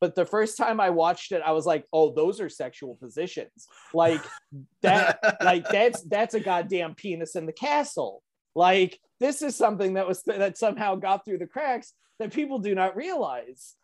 [0.00, 3.68] But the first time i watched it i was like oh those are sexual positions.
[3.94, 4.22] Like
[4.82, 8.22] that like that's that's a goddamn penis in the castle.
[8.54, 12.74] Like this is something that was that somehow got through the cracks that people do
[12.74, 13.76] not realize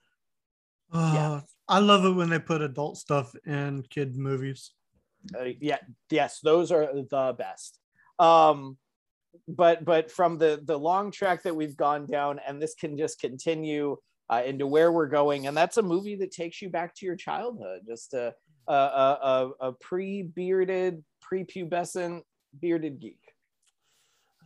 [0.92, 4.72] Oh, I love it when they put adult stuff in kid movies.
[5.38, 5.78] uh, yeah
[6.10, 7.78] yes those are the best.
[8.18, 8.78] Um
[9.46, 13.20] but but from the the long track that we've gone down and this can just
[13.20, 13.96] continue
[14.30, 17.16] uh, into where we're going and that's a movie that takes you back to your
[17.16, 18.34] childhood just a
[18.66, 22.20] a, a, a, a pre-bearded pre-pubescent
[22.60, 23.20] bearded geek.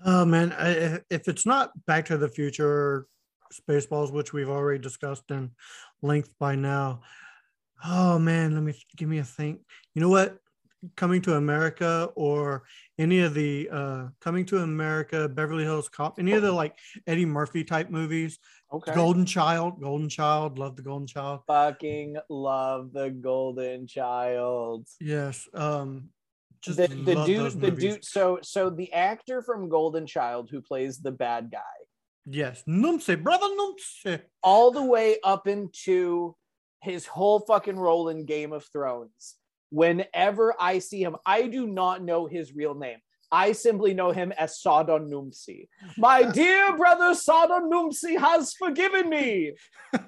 [0.05, 3.07] Oh man, I, if it's not Back to the Future,
[3.53, 5.51] Spaceballs, which we've already discussed in
[6.03, 7.03] length by now.
[7.85, 9.61] Oh man, let me give me a think.
[9.95, 10.39] You know what?
[10.97, 12.65] Coming to America or
[12.99, 17.27] any of the uh, Coming to America, Beverly Hills Cop, any of the like Eddie
[17.27, 18.39] Murphy type movies.
[18.73, 21.41] okay Golden Child, Golden Child, love the Golden Child.
[21.47, 25.49] fucking love the golden child Yes.
[25.55, 26.11] Um,
[26.63, 30.99] just the, the dude the dude so so the actor from golden child who plays
[30.99, 31.59] the bad guy
[32.25, 34.21] Yes, Numse, brother Numse.
[34.43, 36.37] all the way up into
[36.81, 39.37] his whole fucking role in Game of Thrones.
[39.71, 42.99] Whenever I see him, I do not know his real name.
[43.31, 45.67] I simply know him as Sardo Numspa.
[45.97, 49.55] My dear brother Sardo Numspa has forgiven me.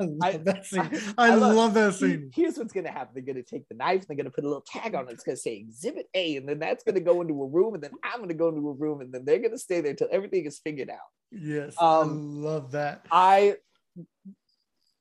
[0.00, 0.90] I love I- that scene.
[1.18, 2.30] I I, love- love, that scene.
[2.34, 3.10] Here's what's gonna happen.
[3.14, 5.12] They're gonna take the knife, and they're gonna put a little tag on it.
[5.12, 7.92] It's gonna say exhibit A, and then that's gonna go into a room, and then
[8.04, 10.58] I'm gonna go into a room, and then they're gonna stay there till everything is
[10.58, 10.98] figured out.
[11.30, 13.04] Yes, Um, I love that.
[13.10, 13.56] I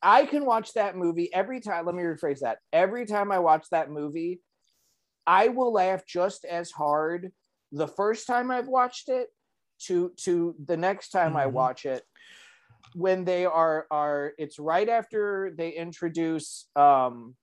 [0.01, 1.85] I can watch that movie every time.
[1.85, 2.59] Let me rephrase that.
[2.71, 4.41] Every time I watch that movie,
[5.25, 7.31] I will laugh just as hard
[7.71, 9.27] the first time I've watched it
[9.85, 11.51] to to the next time I Mhm.
[11.51, 12.03] watch it.
[12.95, 17.35] When they are are it's right after they introduce um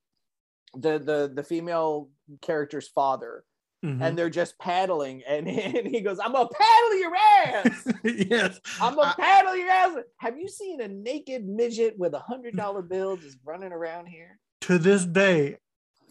[0.74, 2.10] the the the female
[2.42, 3.44] character's father
[3.84, 4.00] Mhm.
[4.02, 7.86] and they're just paddling and, and he goes, I'm gonna paddle your ass.
[8.04, 9.96] yes, I'm gonna I- paddle your ass.
[10.18, 14.38] Have you seen a naked midget with a hundred dollar bill just running around here?
[14.62, 15.58] to this day,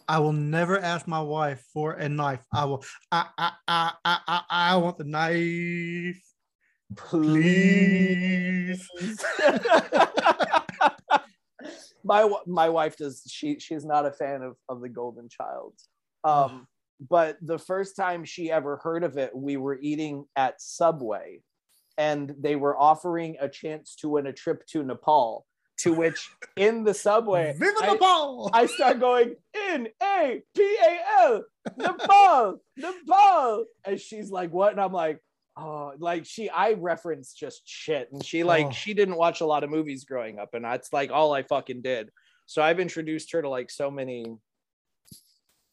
[0.07, 2.45] I will never ask my wife for a knife.
[2.53, 2.83] I will.
[3.11, 6.21] I I I I I, I want the knife,
[6.95, 8.87] please.
[12.03, 13.23] my my wife does.
[13.27, 15.73] She she's not a fan of of the Golden Child.
[16.23, 16.67] Um,
[17.09, 21.41] but the first time she ever heard of it, we were eating at Subway,
[21.97, 25.45] and they were offering a chance to win a trip to Nepal.
[25.79, 28.51] To which in the subway, Viva I- Nepal!
[28.53, 31.43] I start going N A P A L
[31.77, 35.19] Nepal Nepal, and she's like, "What?" And I'm like,
[35.57, 38.71] "Oh, like she." I reference just shit, and she like Oh.
[38.71, 41.81] she didn't watch a lot of movies growing up, and that's like all I fucking
[41.81, 42.09] did.
[42.45, 44.25] So I've introduced her to like so many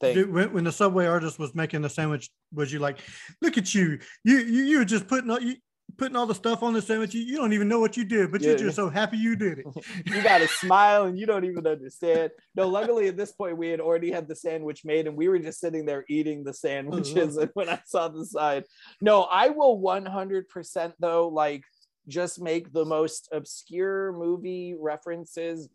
[0.00, 0.14] things.
[0.14, 2.98] Dude, when, when the subway artist was making the sandwich, was you like,
[3.42, 5.56] look at you, you you you were just putting all you
[6.00, 7.12] putting all the stuff on the sandwich.
[7.12, 8.48] You, you don't even know what you did, but Yeah.
[8.48, 9.66] you're just so happy you did it.
[10.06, 12.30] you got to smile and you don't even understand.
[12.54, 15.38] No, luckily at this point we had already had the sandwich made and we were
[15.38, 17.36] just sitting there eating the sandwiches.
[17.36, 17.42] Uh-huh.
[17.42, 18.64] And when I saw the side,
[19.02, 21.64] no, I will 100% though, like
[22.08, 25.68] just make the most obscure movie references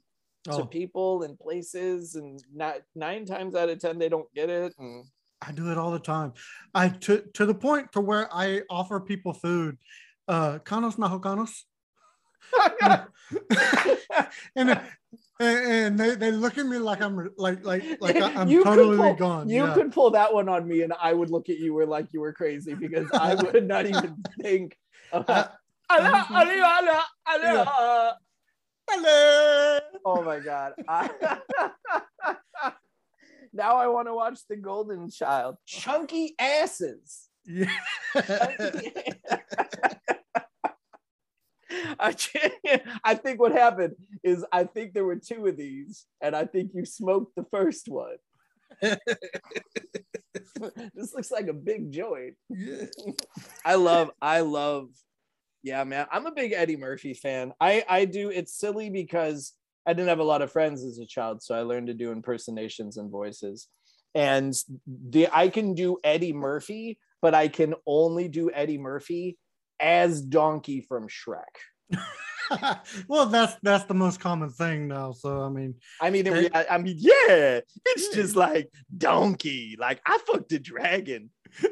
[0.46, 4.50] to Oh, people and places, and not nine times out of 10, they don't get
[4.50, 4.74] it.
[4.80, 5.06] And
[5.42, 6.34] I do it all the time.
[6.74, 9.78] I to to the point to where I offer people food.
[10.28, 11.64] Uh, canos nahocanos.
[14.56, 14.80] and and,
[15.40, 18.76] and they, they look at me like I'm like like like I- I'm You could
[18.76, 19.50] totally pull- gone.
[19.50, 19.74] You yeah.
[19.74, 22.22] could pull that one on me, and I would look at you were like you
[22.22, 24.78] were crazy because I would not even think.
[25.12, 25.52] About,
[25.90, 27.64] uh, uh, I- Hello.
[28.88, 30.74] Uh, oh my god!
[30.88, 31.10] I-
[33.54, 35.58] now I want to watch The Golden Child.
[35.66, 37.25] Chunky asses.
[37.46, 37.70] Yeah.
[42.00, 42.16] I,
[43.04, 46.72] I think what happened is I think there were two of these, and I think
[46.74, 48.18] you smoked the first one.
[48.82, 48.98] this
[51.14, 52.36] looks like a big joint.
[52.50, 52.86] yeah.
[53.66, 54.90] I love, I love,
[55.64, 56.08] yeah, man.
[56.12, 57.54] I'm a big Eddie Murphy fan.
[57.60, 58.30] I I do.
[58.30, 59.54] It's silly because
[59.86, 62.12] I didn't have a lot of friends as a child, so I learned to do
[62.12, 63.68] impersonations and voices.
[64.14, 64.54] And
[64.86, 69.36] the I can do Eddie Murphy, but I can only do Eddie Murphy
[69.80, 71.56] as Donkey from Shrek.
[73.08, 75.12] well, that's that's the most common thing now.
[75.12, 79.76] So I mean, I mean, They- rea- I mean, yeah, it's just like donkey.
[79.80, 81.32] Like I fucked a dragon.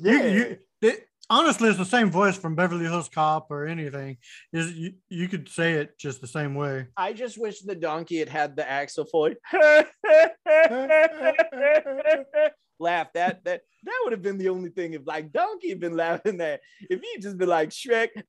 [0.00, 4.18] Yeah, you, it, honestly, it's the same voice from Beverly Hills Cop or anything.
[4.52, 6.86] Is you, you could say it just the same way.
[6.96, 9.36] I just wish the donkey had had the Axel Foley
[12.78, 13.08] laugh.
[13.14, 16.38] That that that would have been the only thing if like donkey had been laughing
[16.38, 16.60] that.
[16.90, 18.08] If he just been like Shrek,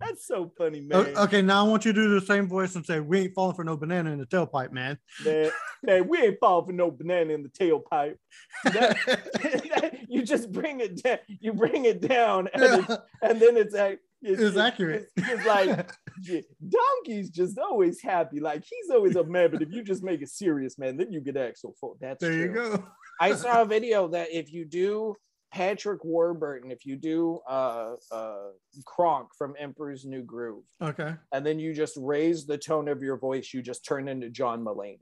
[0.00, 1.16] that's so funny, man.
[1.16, 3.56] Okay, now I want you to do the same voice and say, "We ain't falling
[3.56, 5.50] for no banana in the tailpipe, man." man,
[5.82, 8.16] man, we ain't falling for no banana in the tailpipe.
[8.64, 11.18] That- you just bring it down.
[11.28, 15.08] You bring it down, and, it's, and then it's like it's, It's accurate.
[15.16, 15.90] It's, like
[16.68, 18.40] donkey's just always happy.
[18.40, 21.20] Like he's always a man, but if you just make it serious, man, then you
[21.20, 21.96] get Axel Foley.
[22.00, 22.84] That's there you go.
[23.20, 25.14] I saw a video that if you do
[25.52, 28.48] Patrick Warburton, if you do uh uh
[28.84, 31.14] Kronk from Emperor's New Groove, Okay.
[31.32, 34.64] and then you just raise the tone of your voice, you just turn into John
[34.64, 34.98] Mulaney.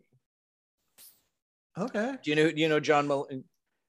[1.78, 2.16] Okay.
[2.22, 3.44] Do you know do you know John Mulaney?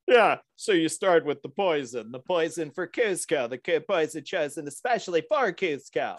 [0.08, 5.22] Yeah, so you start with the poison, the poison for Kuzco, the poison chosen especially
[5.28, 6.16] for Kuzco.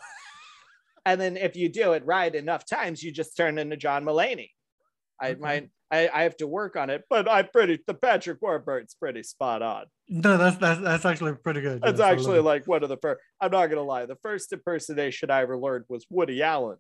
[1.07, 4.51] and then if you do it right enough times, you just turn into John Mulaney.
[5.21, 5.41] I Okay.
[5.41, 9.23] might I, I have to work on it, but I pretty the Patrick Warburton's pretty
[9.23, 9.87] spot on.
[10.11, 11.81] No, that's that's that's actually pretty good.
[11.83, 13.21] It's Yes, actually like one of the first.
[13.41, 14.05] I'm not gonna lie.
[14.05, 16.77] The first impersonation I ever learned was Woody Allen.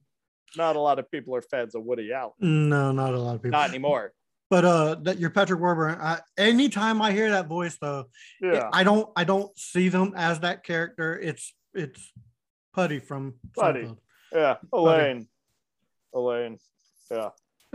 [0.59, 2.33] Not a lot of people are fans of Woody Allen.
[2.41, 3.59] no, not a lot of people.
[3.59, 4.13] Not anymore.
[4.51, 6.01] But uh, that you're Patrick Warburton.
[6.01, 8.07] I, anytime I hear that voice, though,
[8.41, 8.71] Yeah.
[8.73, 11.19] I don't I don't see them as that character.
[11.19, 12.13] It's it's
[12.75, 13.83] Puddy from Puddy.
[13.83, 13.99] Seinfeld.
[14.33, 15.29] Yeah, Elaine.
[16.15, 16.59] Elaine.
[17.11, 17.31] Yeah.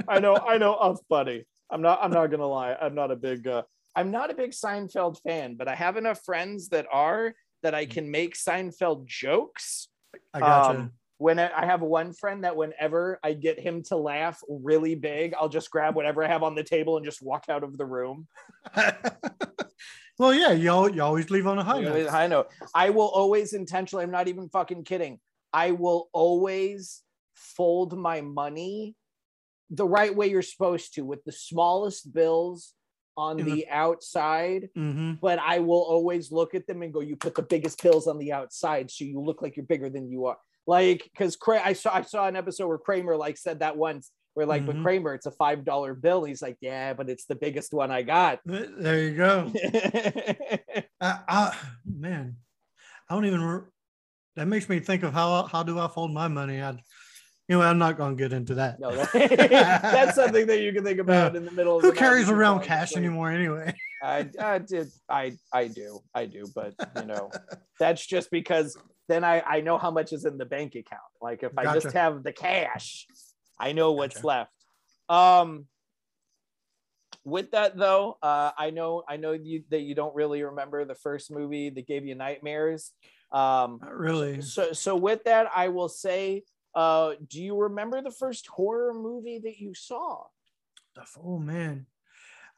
[0.08, 1.46] I know, I know of Buddy.
[1.70, 2.76] I'm not I'm not gonna lie.
[2.80, 3.64] I'm not a big uh
[3.96, 7.86] I'm not a big Seinfeld fan, but I have enough friends that are that I
[7.86, 9.88] can make Seinfeld jokes.
[10.34, 10.80] I gotcha.
[10.80, 14.96] Um, when I I have one friend that whenever I get him to laugh really
[14.96, 17.78] big, I'll just grab whatever I have on the table and just walk out of
[17.78, 18.28] the room.
[20.20, 21.94] well, yeah, you al- you always leave on a high You know,
[22.28, 22.50] note.
[22.74, 25.20] I will always intentionally, I'm not even fucking kidding.
[25.52, 27.02] I will always
[27.36, 28.96] fold my money
[29.70, 32.74] the right way you're supposed to with the smallest bills
[33.18, 37.16] on the, the- outside, hmm but I will always look at them and go, you
[37.16, 40.26] put the biggest bills on the outside so you look like you're bigger than you
[40.26, 40.38] are.
[40.66, 44.12] Like, because Cra- I saw I saw an episode where Kramer like said that once,
[44.34, 44.84] where like, but Mhm.
[44.84, 46.24] Kramer, it's a five dollar bill.
[46.24, 48.40] He's like, yeah, but it's the biggest one I got.
[48.46, 49.52] There you go.
[51.02, 52.38] I, I, man,
[53.10, 53.42] I don't even.
[53.42, 53.62] re-
[54.36, 56.62] That makes me think of how how do I fold my money?
[56.62, 56.72] I,
[57.50, 58.80] you know, I'm not going to get into that.
[58.80, 59.12] No, that-
[59.82, 61.82] that's something that you can think about in the middle of.
[61.84, 63.74] Who the carries around cash anymore anyway?
[64.02, 64.88] I, I did.
[65.10, 66.00] I I do.
[66.16, 66.46] I do.
[66.56, 67.30] But you know,
[67.80, 71.02] that's just because then I I know how much is in the bank account.
[71.22, 73.08] Like if I just have the cash,
[73.60, 74.28] I know what's Gotcha.
[74.28, 74.52] left.
[75.10, 75.68] Um.
[77.26, 80.96] With that though, uh, I know I know you that you don't really remember the
[80.96, 82.92] first movie that gave you nightmares.
[83.32, 84.42] Um, Not really.
[84.42, 86.44] so so with that, I will say,
[86.76, 90.24] uh, do you remember the first horror movie that you saw?
[91.24, 91.86] Oh man,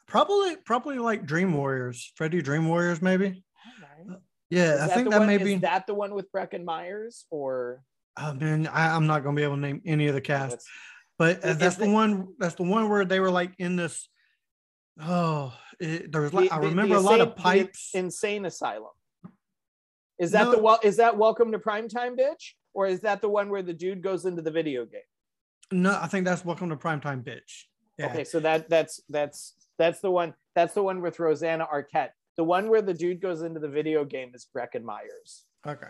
[0.08, 3.44] probably probably like Dream Warriors, Freddy Dream Warriors, maybe.
[4.50, 5.56] Yeah, Is I that think that one, may is be.
[5.58, 7.82] that the one with Breckin Myers or
[8.18, 10.66] Oh man, I, I'm not gonna be able to name any of the cast, that's-
[11.18, 12.28] but uh, Is that's the it- one.
[12.40, 14.08] That's the one where they were like in this.
[15.02, 17.92] Oh, it, there was like the- I the- the remember a lot of pipes.
[17.94, 18.92] insane asylum.
[20.18, 20.52] Is that No.
[20.52, 20.80] the well?
[20.84, 22.54] Is that Welcome to Primetime, bitch?
[22.74, 25.02] Or is that the one where the dude goes into the video game?
[25.72, 27.64] No, I think that's Welcome to Primetime, bitch.
[27.98, 28.08] Yeah.
[28.08, 30.34] Okay, so that that's that's that's the one.
[30.56, 32.12] That's the one with Rosanna Arquette.
[32.38, 35.44] The one where the dude goes into the video game is Breckin Myers.
[35.66, 35.88] Okay.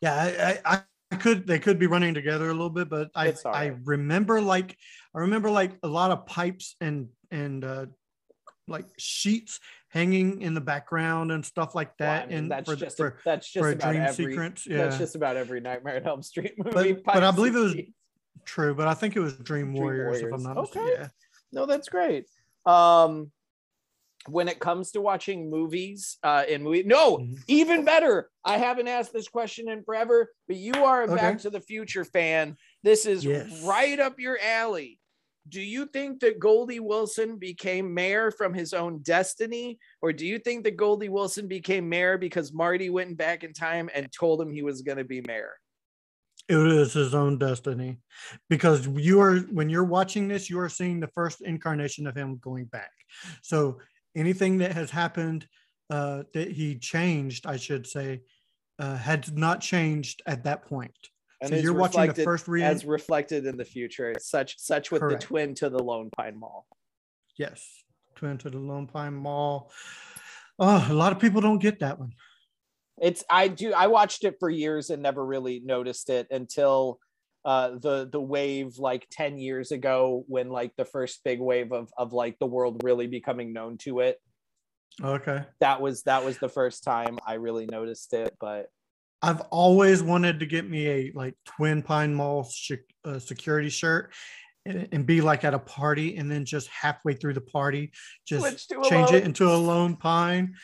[0.00, 3.34] Yeah, I, I, I could they could be running together a little bit, but I
[3.46, 4.76] I remember like
[5.14, 7.86] I remember like a lot of pipes and and uh
[8.68, 12.24] like sheets hanging in the background and stuff like Well, that.
[12.24, 14.32] I mean, and that's for, just for, a, that's just for a about dream every
[14.32, 14.66] sequence.
[14.68, 16.92] that's just about every Nightmare on Elm Street movie.
[16.92, 17.92] But- but I believe it was- sheets.
[18.44, 20.90] true, but I think it was Dream, Dream Warriors, if I'm not Okay.
[20.92, 21.08] Yeah.
[21.52, 22.26] No, that's great.
[22.66, 23.30] Um,
[24.30, 27.42] when it comes to watching movies, uh, in movie, no, Mhm.
[27.46, 28.30] even better.
[28.44, 32.04] I haven't asked this question in forever, but you are a Back to the Future
[32.04, 32.56] fan.
[32.82, 33.62] This is Yes.
[33.62, 34.98] right up your alley.
[35.48, 40.38] Do you think that Goldie Wilson became mayor from his own destiny, or do you
[40.38, 44.52] think that Goldie Wilson became mayor because Marty went back in time and told him
[44.52, 45.54] he was going to be mayor?
[46.48, 47.98] It is his own destiny
[48.48, 52.38] because you are when you're watching this, you are seeing the first incarnation of him
[52.38, 52.90] going back.
[53.42, 53.80] So
[54.16, 55.46] anything that has happened
[55.90, 58.22] uh, that he changed, I should say,
[58.78, 60.96] uh, had not changed at that point.
[61.40, 62.64] And so you're watching the first read.
[62.64, 64.14] as reflected in the future.
[64.18, 65.20] Such such with Correct.
[65.20, 66.66] the twin to the Lone Pine Mall.
[67.38, 67.64] yes,
[68.16, 69.70] Twin to the Lone Pine Mall.
[70.58, 72.12] Oh, a lot of people don't get that one.
[73.00, 76.98] It's I do I watched it for years and never really noticed it until
[77.44, 81.90] uh the the wave like 10 years ago when like the first big wave of
[81.96, 84.18] of like the world really becoming known to it
[85.02, 85.44] Okay.
[85.60, 88.66] that was that was the first time I really noticed it but
[89.22, 92.72] I've always wanted to get me a like Twin Pine Mall sh-
[93.04, 94.12] uh, security shirt
[94.66, 97.92] and, and be like at a party and then just halfway through the party
[98.26, 100.54] just Switch to a change it into a Lone Pine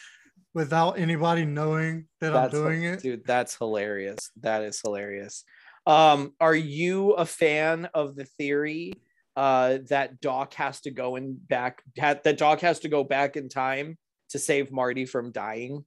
[0.52, 3.00] without anybody knowing that I'm that's doing it.
[3.02, 5.44] dude that's hilarious that is hilarious
[5.86, 8.92] um are you a fan of the theory
[9.36, 13.36] uh that Doc has to go in back ha- that Doc has to go back
[13.36, 13.98] in time
[14.30, 15.84] to save Marty from dying?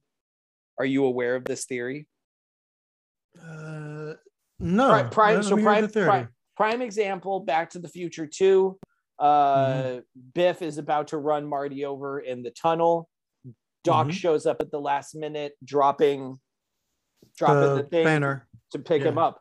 [0.78, 2.06] Are you aware of this theory?
[3.40, 4.14] Uh,
[4.60, 4.88] no.
[4.88, 8.78] Pri- prime so prime, the prime prime example back to the future 2
[9.18, 9.98] uh
[10.34, 13.08] biff is about to run marty over in the tunnel.
[13.84, 14.12] Doc Mhm.
[14.12, 16.38] shows up at the last minute dropping
[17.36, 18.46] dropping the, the thing banner.
[18.72, 19.40] to pick him up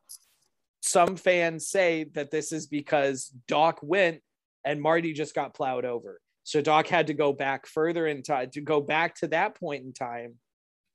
[0.81, 4.21] some fans say that this is because doc went
[4.65, 8.49] and marty just got plowed over so doc had to go back further in time
[8.51, 10.35] to go back to that point in time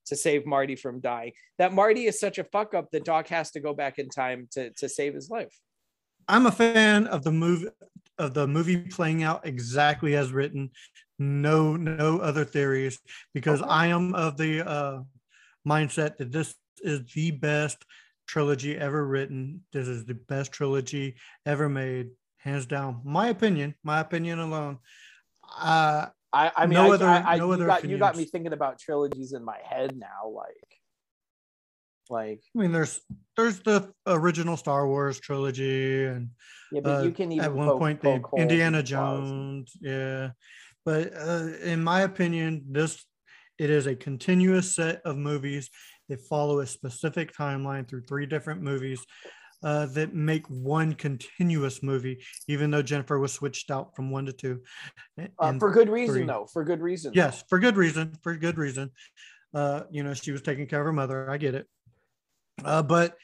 [0.07, 3.51] to save marty from dying that marty is such a fuck up that doc has
[3.51, 5.57] to go back in time to to save his life
[6.29, 7.69] I'm a fan of the movie
[8.19, 10.71] of the movie playing out exactly as written.
[11.19, 12.99] No, no other theories
[13.35, 13.71] because Okay.
[13.71, 15.01] I am of the uh,
[15.67, 17.85] mindset that this is the best
[18.37, 19.61] trilogy ever written.
[19.75, 22.09] This is the best trilogy ever made,
[22.39, 23.03] hands down.
[23.05, 24.79] My opinion, my opinion alone.
[25.61, 28.25] Uh, I, I mean, No I, other- I, no you, other got, you got me
[28.25, 30.31] thinking about trilogies in my head now.
[30.31, 30.71] Like,
[32.09, 33.01] like, I mean, there's
[33.37, 36.31] there's the original Star Wars trilogy and
[36.73, 38.83] yeah, but uh, you can even at one poke- point the poke holes Indiana.
[38.83, 40.31] Jones, yeah.
[40.87, 43.05] But uh, in my opinion, this
[43.59, 45.69] it is a continuous set of movies
[46.13, 49.05] that follow a specific timeline through three different movies
[49.65, 54.33] uh, that make one continuous movie, even though Jennifer was switched out from one to
[54.33, 54.61] two.
[55.39, 56.25] Uh, for good reason, three.
[56.27, 56.47] though.
[56.53, 57.13] For good reason.
[57.15, 58.13] yes, for good reason.
[58.23, 58.91] For good reason.
[59.55, 61.31] Uh, you know, she was taking care of her mother.
[61.31, 61.67] I get it.
[62.65, 63.17] Uh, but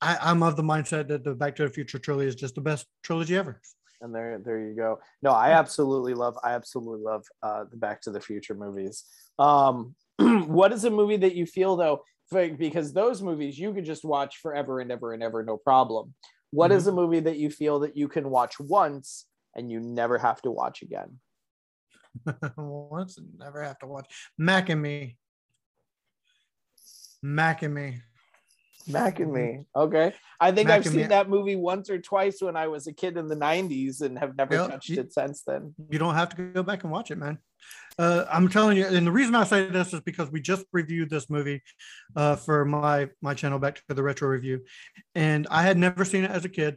[0.00, 2.60] I, I'm of the mindset that the Back to the Future trilogy is just the
[2.60, 3.60] best trilogy ever.
[4.00, 8.00] and there there you go no i absolutely love i absolutely love uh the back
[8.02, 9.04] to the future movies
[9.38, 9.94] um
[10.46, 14.04] what is a movie that you feel though for- because those movies you could just
[14.04, 16.14] watch forever and ever and ever no problem
[16.50, 16.98] What is mm-hmm.
[16.98, 20.50] a movie that you feel that you can watch once and you never have to
[20.50, 21.18] watch again
[22.56, 24.06] Once and never have to watch
[24.38, 25.16] Mac and Me.
[27.22, 28.00] Mac and Me.
[28.86, 29.40] Mac and me.
[29.40, 29.80] Mm-hmm.
[29.80, 30.14] Okay.
[30.38, 31.02] I think Mac I've seen Me.
[31.04, 34.36] that movie once or twice when I was a kid in the 90s and have
[34.36, 34.70] never Yep.
[34.70, 35.74] touched You- it since then.
[35.90, 37.38] You don't have to go back and watch it, man.
[37.98, 41.10] Uh, I'm telling you, and the reason I say this is because we just reviewed
[41.10, 41.62] this movie
[42.16, 44.64] uh, for my my channel, back to the retro review,
[45.14, 46.76] and I had never seen it as a kid.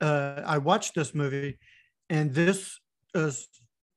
[0.00, 1.58] Uh, I watched this movie,
[2.10, 2.78] and this
[3.14, 3.48] is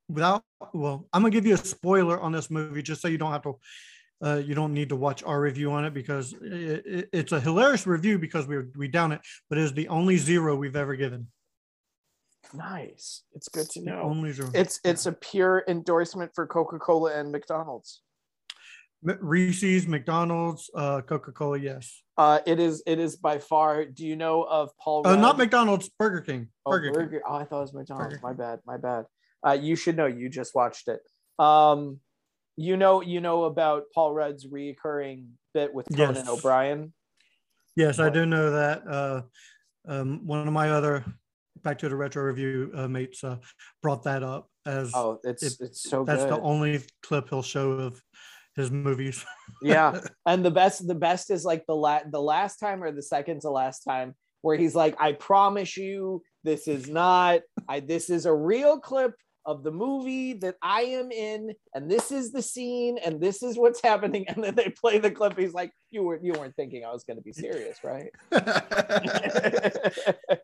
[0.09, 0.43] without.
[0.73, 3.43] Well, I'm gonna give you a spoiler on this movie just so you don't have
[3.43, 3.59] to.
[4.23, 7.39] Uh, you don't need to watch our review on it because it, it- it's a
[7.39, 10.95] hilarious review because we we down it, but it is the only zero we've ever
[10.95, 11.27] given.
[12.53, 13.23] Nice.
[13.33, 14.01] It's good to know.
[14.01, 14.33] only.
[14.53, 18.01] It's it's a pure endorsement for Coca-Cola and McDonald's.
[19.03, 22.01] Reese's, McDonald's, uh, Coca Cola, yes.
[22.17, 23.85] Uh, it is it is by far.
[23.85, 25.05] Do you know of Paul?
[25.05, 26.47] Uh, not McDonald's, Burger King.
[26.65, 27.19] Oh, Burger, King.
[27.27, 28.15] Oh, I thought it was McDonald's.
[28.17, 28.59] Burger My bad.
[28.65, 29.05] My bad.
[29.45, 30.07] Uh, you should know.
[30.07, 30.99] You just watched it.
[31.37, 31.99] Um,
[32.55, 33.01] you know.
[33.01, 36.27] You know about Paul Rudd's reoccurring bit with Conan Yes.
[36.27, 36.91] O'Brien.
[37.75, 38.87] Yes, I do know that.
[38.87, 39.21] Uh,
[39.87, 41.05] um, one of my other
[41.63, 43.37] Back to the Retro Review uh, mates uh,
[43.81, 46.33] brought that up as Oh, it's It- it's so that's good.
[46.33, 48.01] the only clip he'll show of
[48.55, 49.23] his movies.
[49.61, 53.03] yeah, and the best the best is like the la- the last time or the
[53.03, 57.41] second to last time where he's like, I promise you, this is not.
[57.69, 59.13] I this is a real clip
[59.45, 63.57] of the movie that I am in, and this is the scene, and this is
[63.57, 64.25] what's happening.
[64.27, 65.37] And then they play the clip.
[65.37, 68.09] He's like, you were you weren't thinking I was going to be serious, right?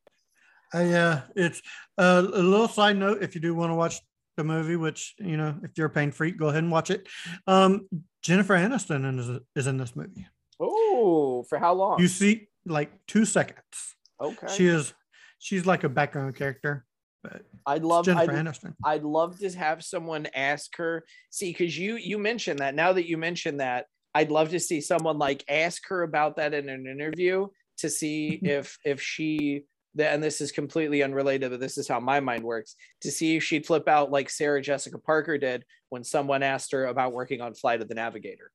[0.73, 1.61] Uh, yeah, it's
[1.97, 3.21] uh, a little side note.
[3.21, 3.99] If you do want to watch
[4.37, 7.07] the movie, which you know, if you're a pain freak, go ahead and watch it.
[7.47, 7.87] Um,
[8.21, 10.27] Jennifer Aniston is, is in this movie.
[10.59, 11.99] oh, for how long?
[11.99, 13.95] You see, like two seconds.
[14.19, 14.47] okay.
[14.55, 14.93] She is,
[15.39, 16.85] she's like a background character.
[17.21, 18.05] But I'd love.
[18.05, 18.73] Jennifer I'd, Aniston.
[18.83, 21.05] I'd love to have someone ask her.
[21.29, 22.75] See, because you you mentioned that.
[22.75, 26.53] Now that you mentioned that, I'd love to see someone like ask her about that
[26.53, 27.47] in an interview
[27.77, 29.65] to see if if she
[29.97, 33.43] and this is completely unrelated, but this is how my mind works to see if
[33.43, 37.53] she'd flip out like Sarah Jessica Parker did when someone asked her about working on
[37.53, 38.51] Flight of the Navigator.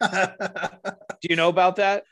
[0.00, 2.04] Do you know about that?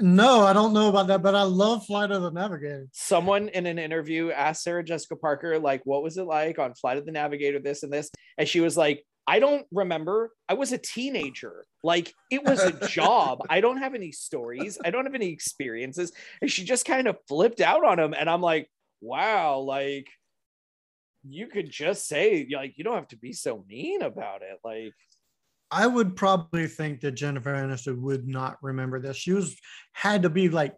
[0.00, 2.86] No, I don't know about that, but I love Flight of the Navigator.
[2.92, 6.98] Someone in an interview asked Sarah Jessica Parker, like, what was it like on Flight
[6.98, 8.10] of the Navigator, this and this?
[8.36, 10.30] And she was like, I don't remember.
[10.48, 11.66] I was a teenager.
[11.84, 13.42] Like it was a job.
[13.50, 14.78] I don't have any stories.
[14.82, 16.12] I don't have any experiences.
[16.40, 18.14] And she just kind of flipped out on him.
[18.18, 18.70] And I'm like,
[19.02, 20.08] wow, like
[21.28, 24.58] you could just say, like, you don't have to be so mean about it.
[24.64, 24.94] Like
[25.70, 29.18] I would probably think that Jennifer Aniston would not remember this.
[29.18, 29.54] She was
[29.92, 30.74] had to be like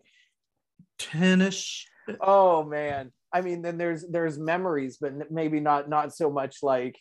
[0.99, 1.85] 10ish.
[2.21, 3.13] Oh man.
[3.33, 6.99] I mean, then there's there's memories, but maybe not not so much like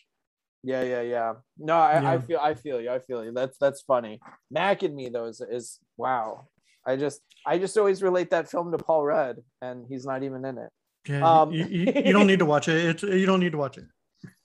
[0.62, 1.32] yeah, yeah, yeah.
[1.58, 2.10] No, I, yeah.
[2.10, 2.90] I feel I feel you.
[2.90, 3.32] I feel you.
[3.32, 4.20] That's that's funny.
[4.50, 6.48] Mac and me though is, is wow.
[6.86, 10.44] I just I just always relate that film to Paul Rudd, and he's not even
[10.44, 10.70] in it.
[11.08, 12.84] Yeah, um, you, you, you, don't need to watch it.
[12.84, 13.84] It's you don't need to watch it.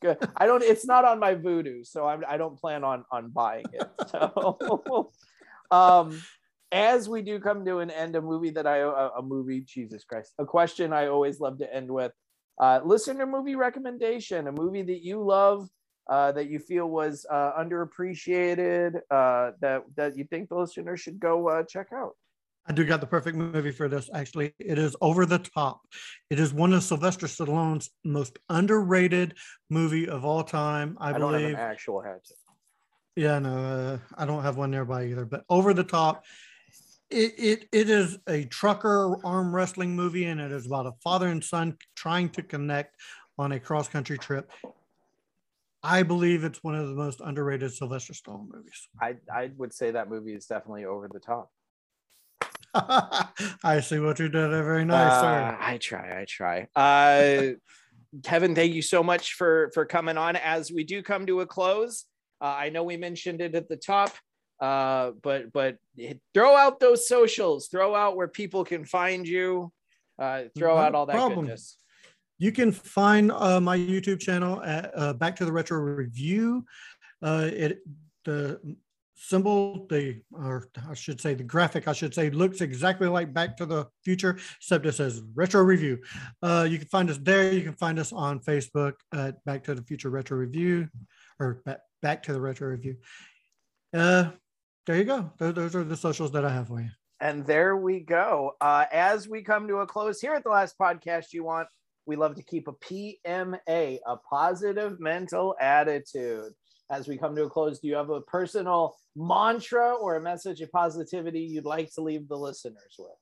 [0.01, 0.17] Good.
[0.37, 0.63] I don't.
[0.63, 3.87] It's not on my Vudu, so I'm, I don't plan on on buying it.
[4.07, 5.11] So,
[5.71, 6.21] um,
[6.71, 10.05] as we do come to an end, a movie that I a, a movie, Jesus
[10.05, 12.13] Christ, a question I always love to end with.
[12.61, 15.67] Uh, listener movie recommendation, a movie that you love
[16.07, 21.19] uh, that you feel was uh, underappreciated uh, that that you think the listener should
[21.19, 22.15] go uh, check out?
[22.67, 24.09] I do got the perfect movie for this.
[24.13, 25.81] Actually, it is Over the Top.
[26.31, 29.35] It is one of Sylvester Stallone's most underrated
[29.69, 30.97] movie of all time.
[30.99, 31.31] I, I believe.
[31.31, 32.21] Don't have an actual head.
[33.15, 35.25] Yeah, no, uh, I don't have one nearby either.
[35.25, 36.25] But Over the Top,
[37.11, 41.27] it, it it is a trucker arm wrestling movie, and it is about a father
[41.27, 42.95] and son trying to connect
[43.37, 44.49] on a cross country trip.
[45.85, 48.87] I believe it's one of the most underrated Sylvester Stallone movies.
[48.99, 51.51] I, I would say that movie is definitely over the top.
[53.63, 54.63] I see what you did there.
[54.63, 55.55] Very nice, uh.
[55.59, 56.67] I try, I try.
[56.75, 57.53] Uh,
[58.23, 60.35] Kevin, thank you so much for for coming on.
[60.35, 62.05] As we do come to a close,
[62.41, 64.11] uh, I know we mentioned it at the top,
[64.59, 65.77] uh, but but
[66.33, 67.67] throw out those socials.
[67.67, 69.71] Throw out where people can find you.
[70.17, 71.45] Uh, throw out all that problem.
[71.45, 71.77] goodness.
[72.37, 76.65] You can find uh, my YouTube channel at uh, Back to the Retro Review.
[77.21, 77.79] Uh, it
[78.25, 78.59] the
[79.15, 83.55] symbol, the or I should say the graphic, I should say, looks exactly like Back
[83.57, 85.99] to the Future, except it says Retro Review.
[86.41, 87.51] Uh, you can find us there.
[87.51, 90.89] You can find us on Facebook at Back to the Future Retro Review,
[91.39, 92.97] or Back, Back to the Retro Review.
[93.93, 94.31] Uh,
[94.85, 95.31] there you go.
[95.37, 96.89] Those, those are the socials that I have for you.
[97.21, 98.51] And there we go.
[98.59, 101.67] Uh, as we come to a close here at the last podcast, you want
[102.05, 106.53] we love to keep a PMA, a positive mental attitude.
[106.91, 110.61] As we come to a close, do you have a personal mantra or a message
[110.61, 113.17] of positivity you'd like to leave the listeners with?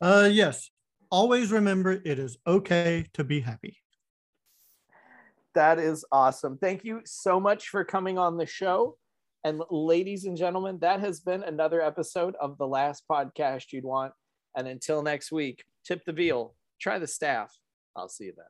[0.00, 0.70] Uh, yes.
[1.10, 3.78] Always remember it is okay to be happy.
[5.54, 6.58] That is awesome.
[6.58, 8.98] Thank you so much for coming on the show.
[9.44, 14.12] And ladies and gentlemen, that has been another episode of the last podcast you'd want.
[14.56, 17.54] And until next week, tip the veal, try the staff.
[17.96, 18.46] I'll see you then.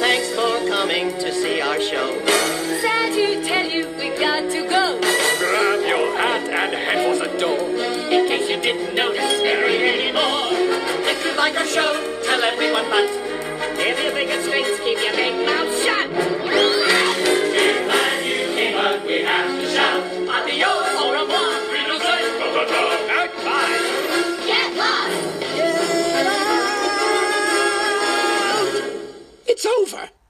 [0.00, 2.20] Thanks for coming to see our show.
[2.82, 5.00] Sad to tell you we got to go.
[5.38, 7.58] Grab your hat and head for the door.
[8.12, 10.52] In case you didn't notice anymore.
[11.08, 11.92] If you like our show,
[12.24, 13.08] tell everyone but.
[13.80, 16.08] If you think it stinks, keep your big mouth shut.
[17.56, 17.78] If
[18.26, 20.02] you came out, we have to shout.
[20.28, 21.52] Adios, au revoir,
[22.64, 23.01] Get
[29.64, 30.21] It's over.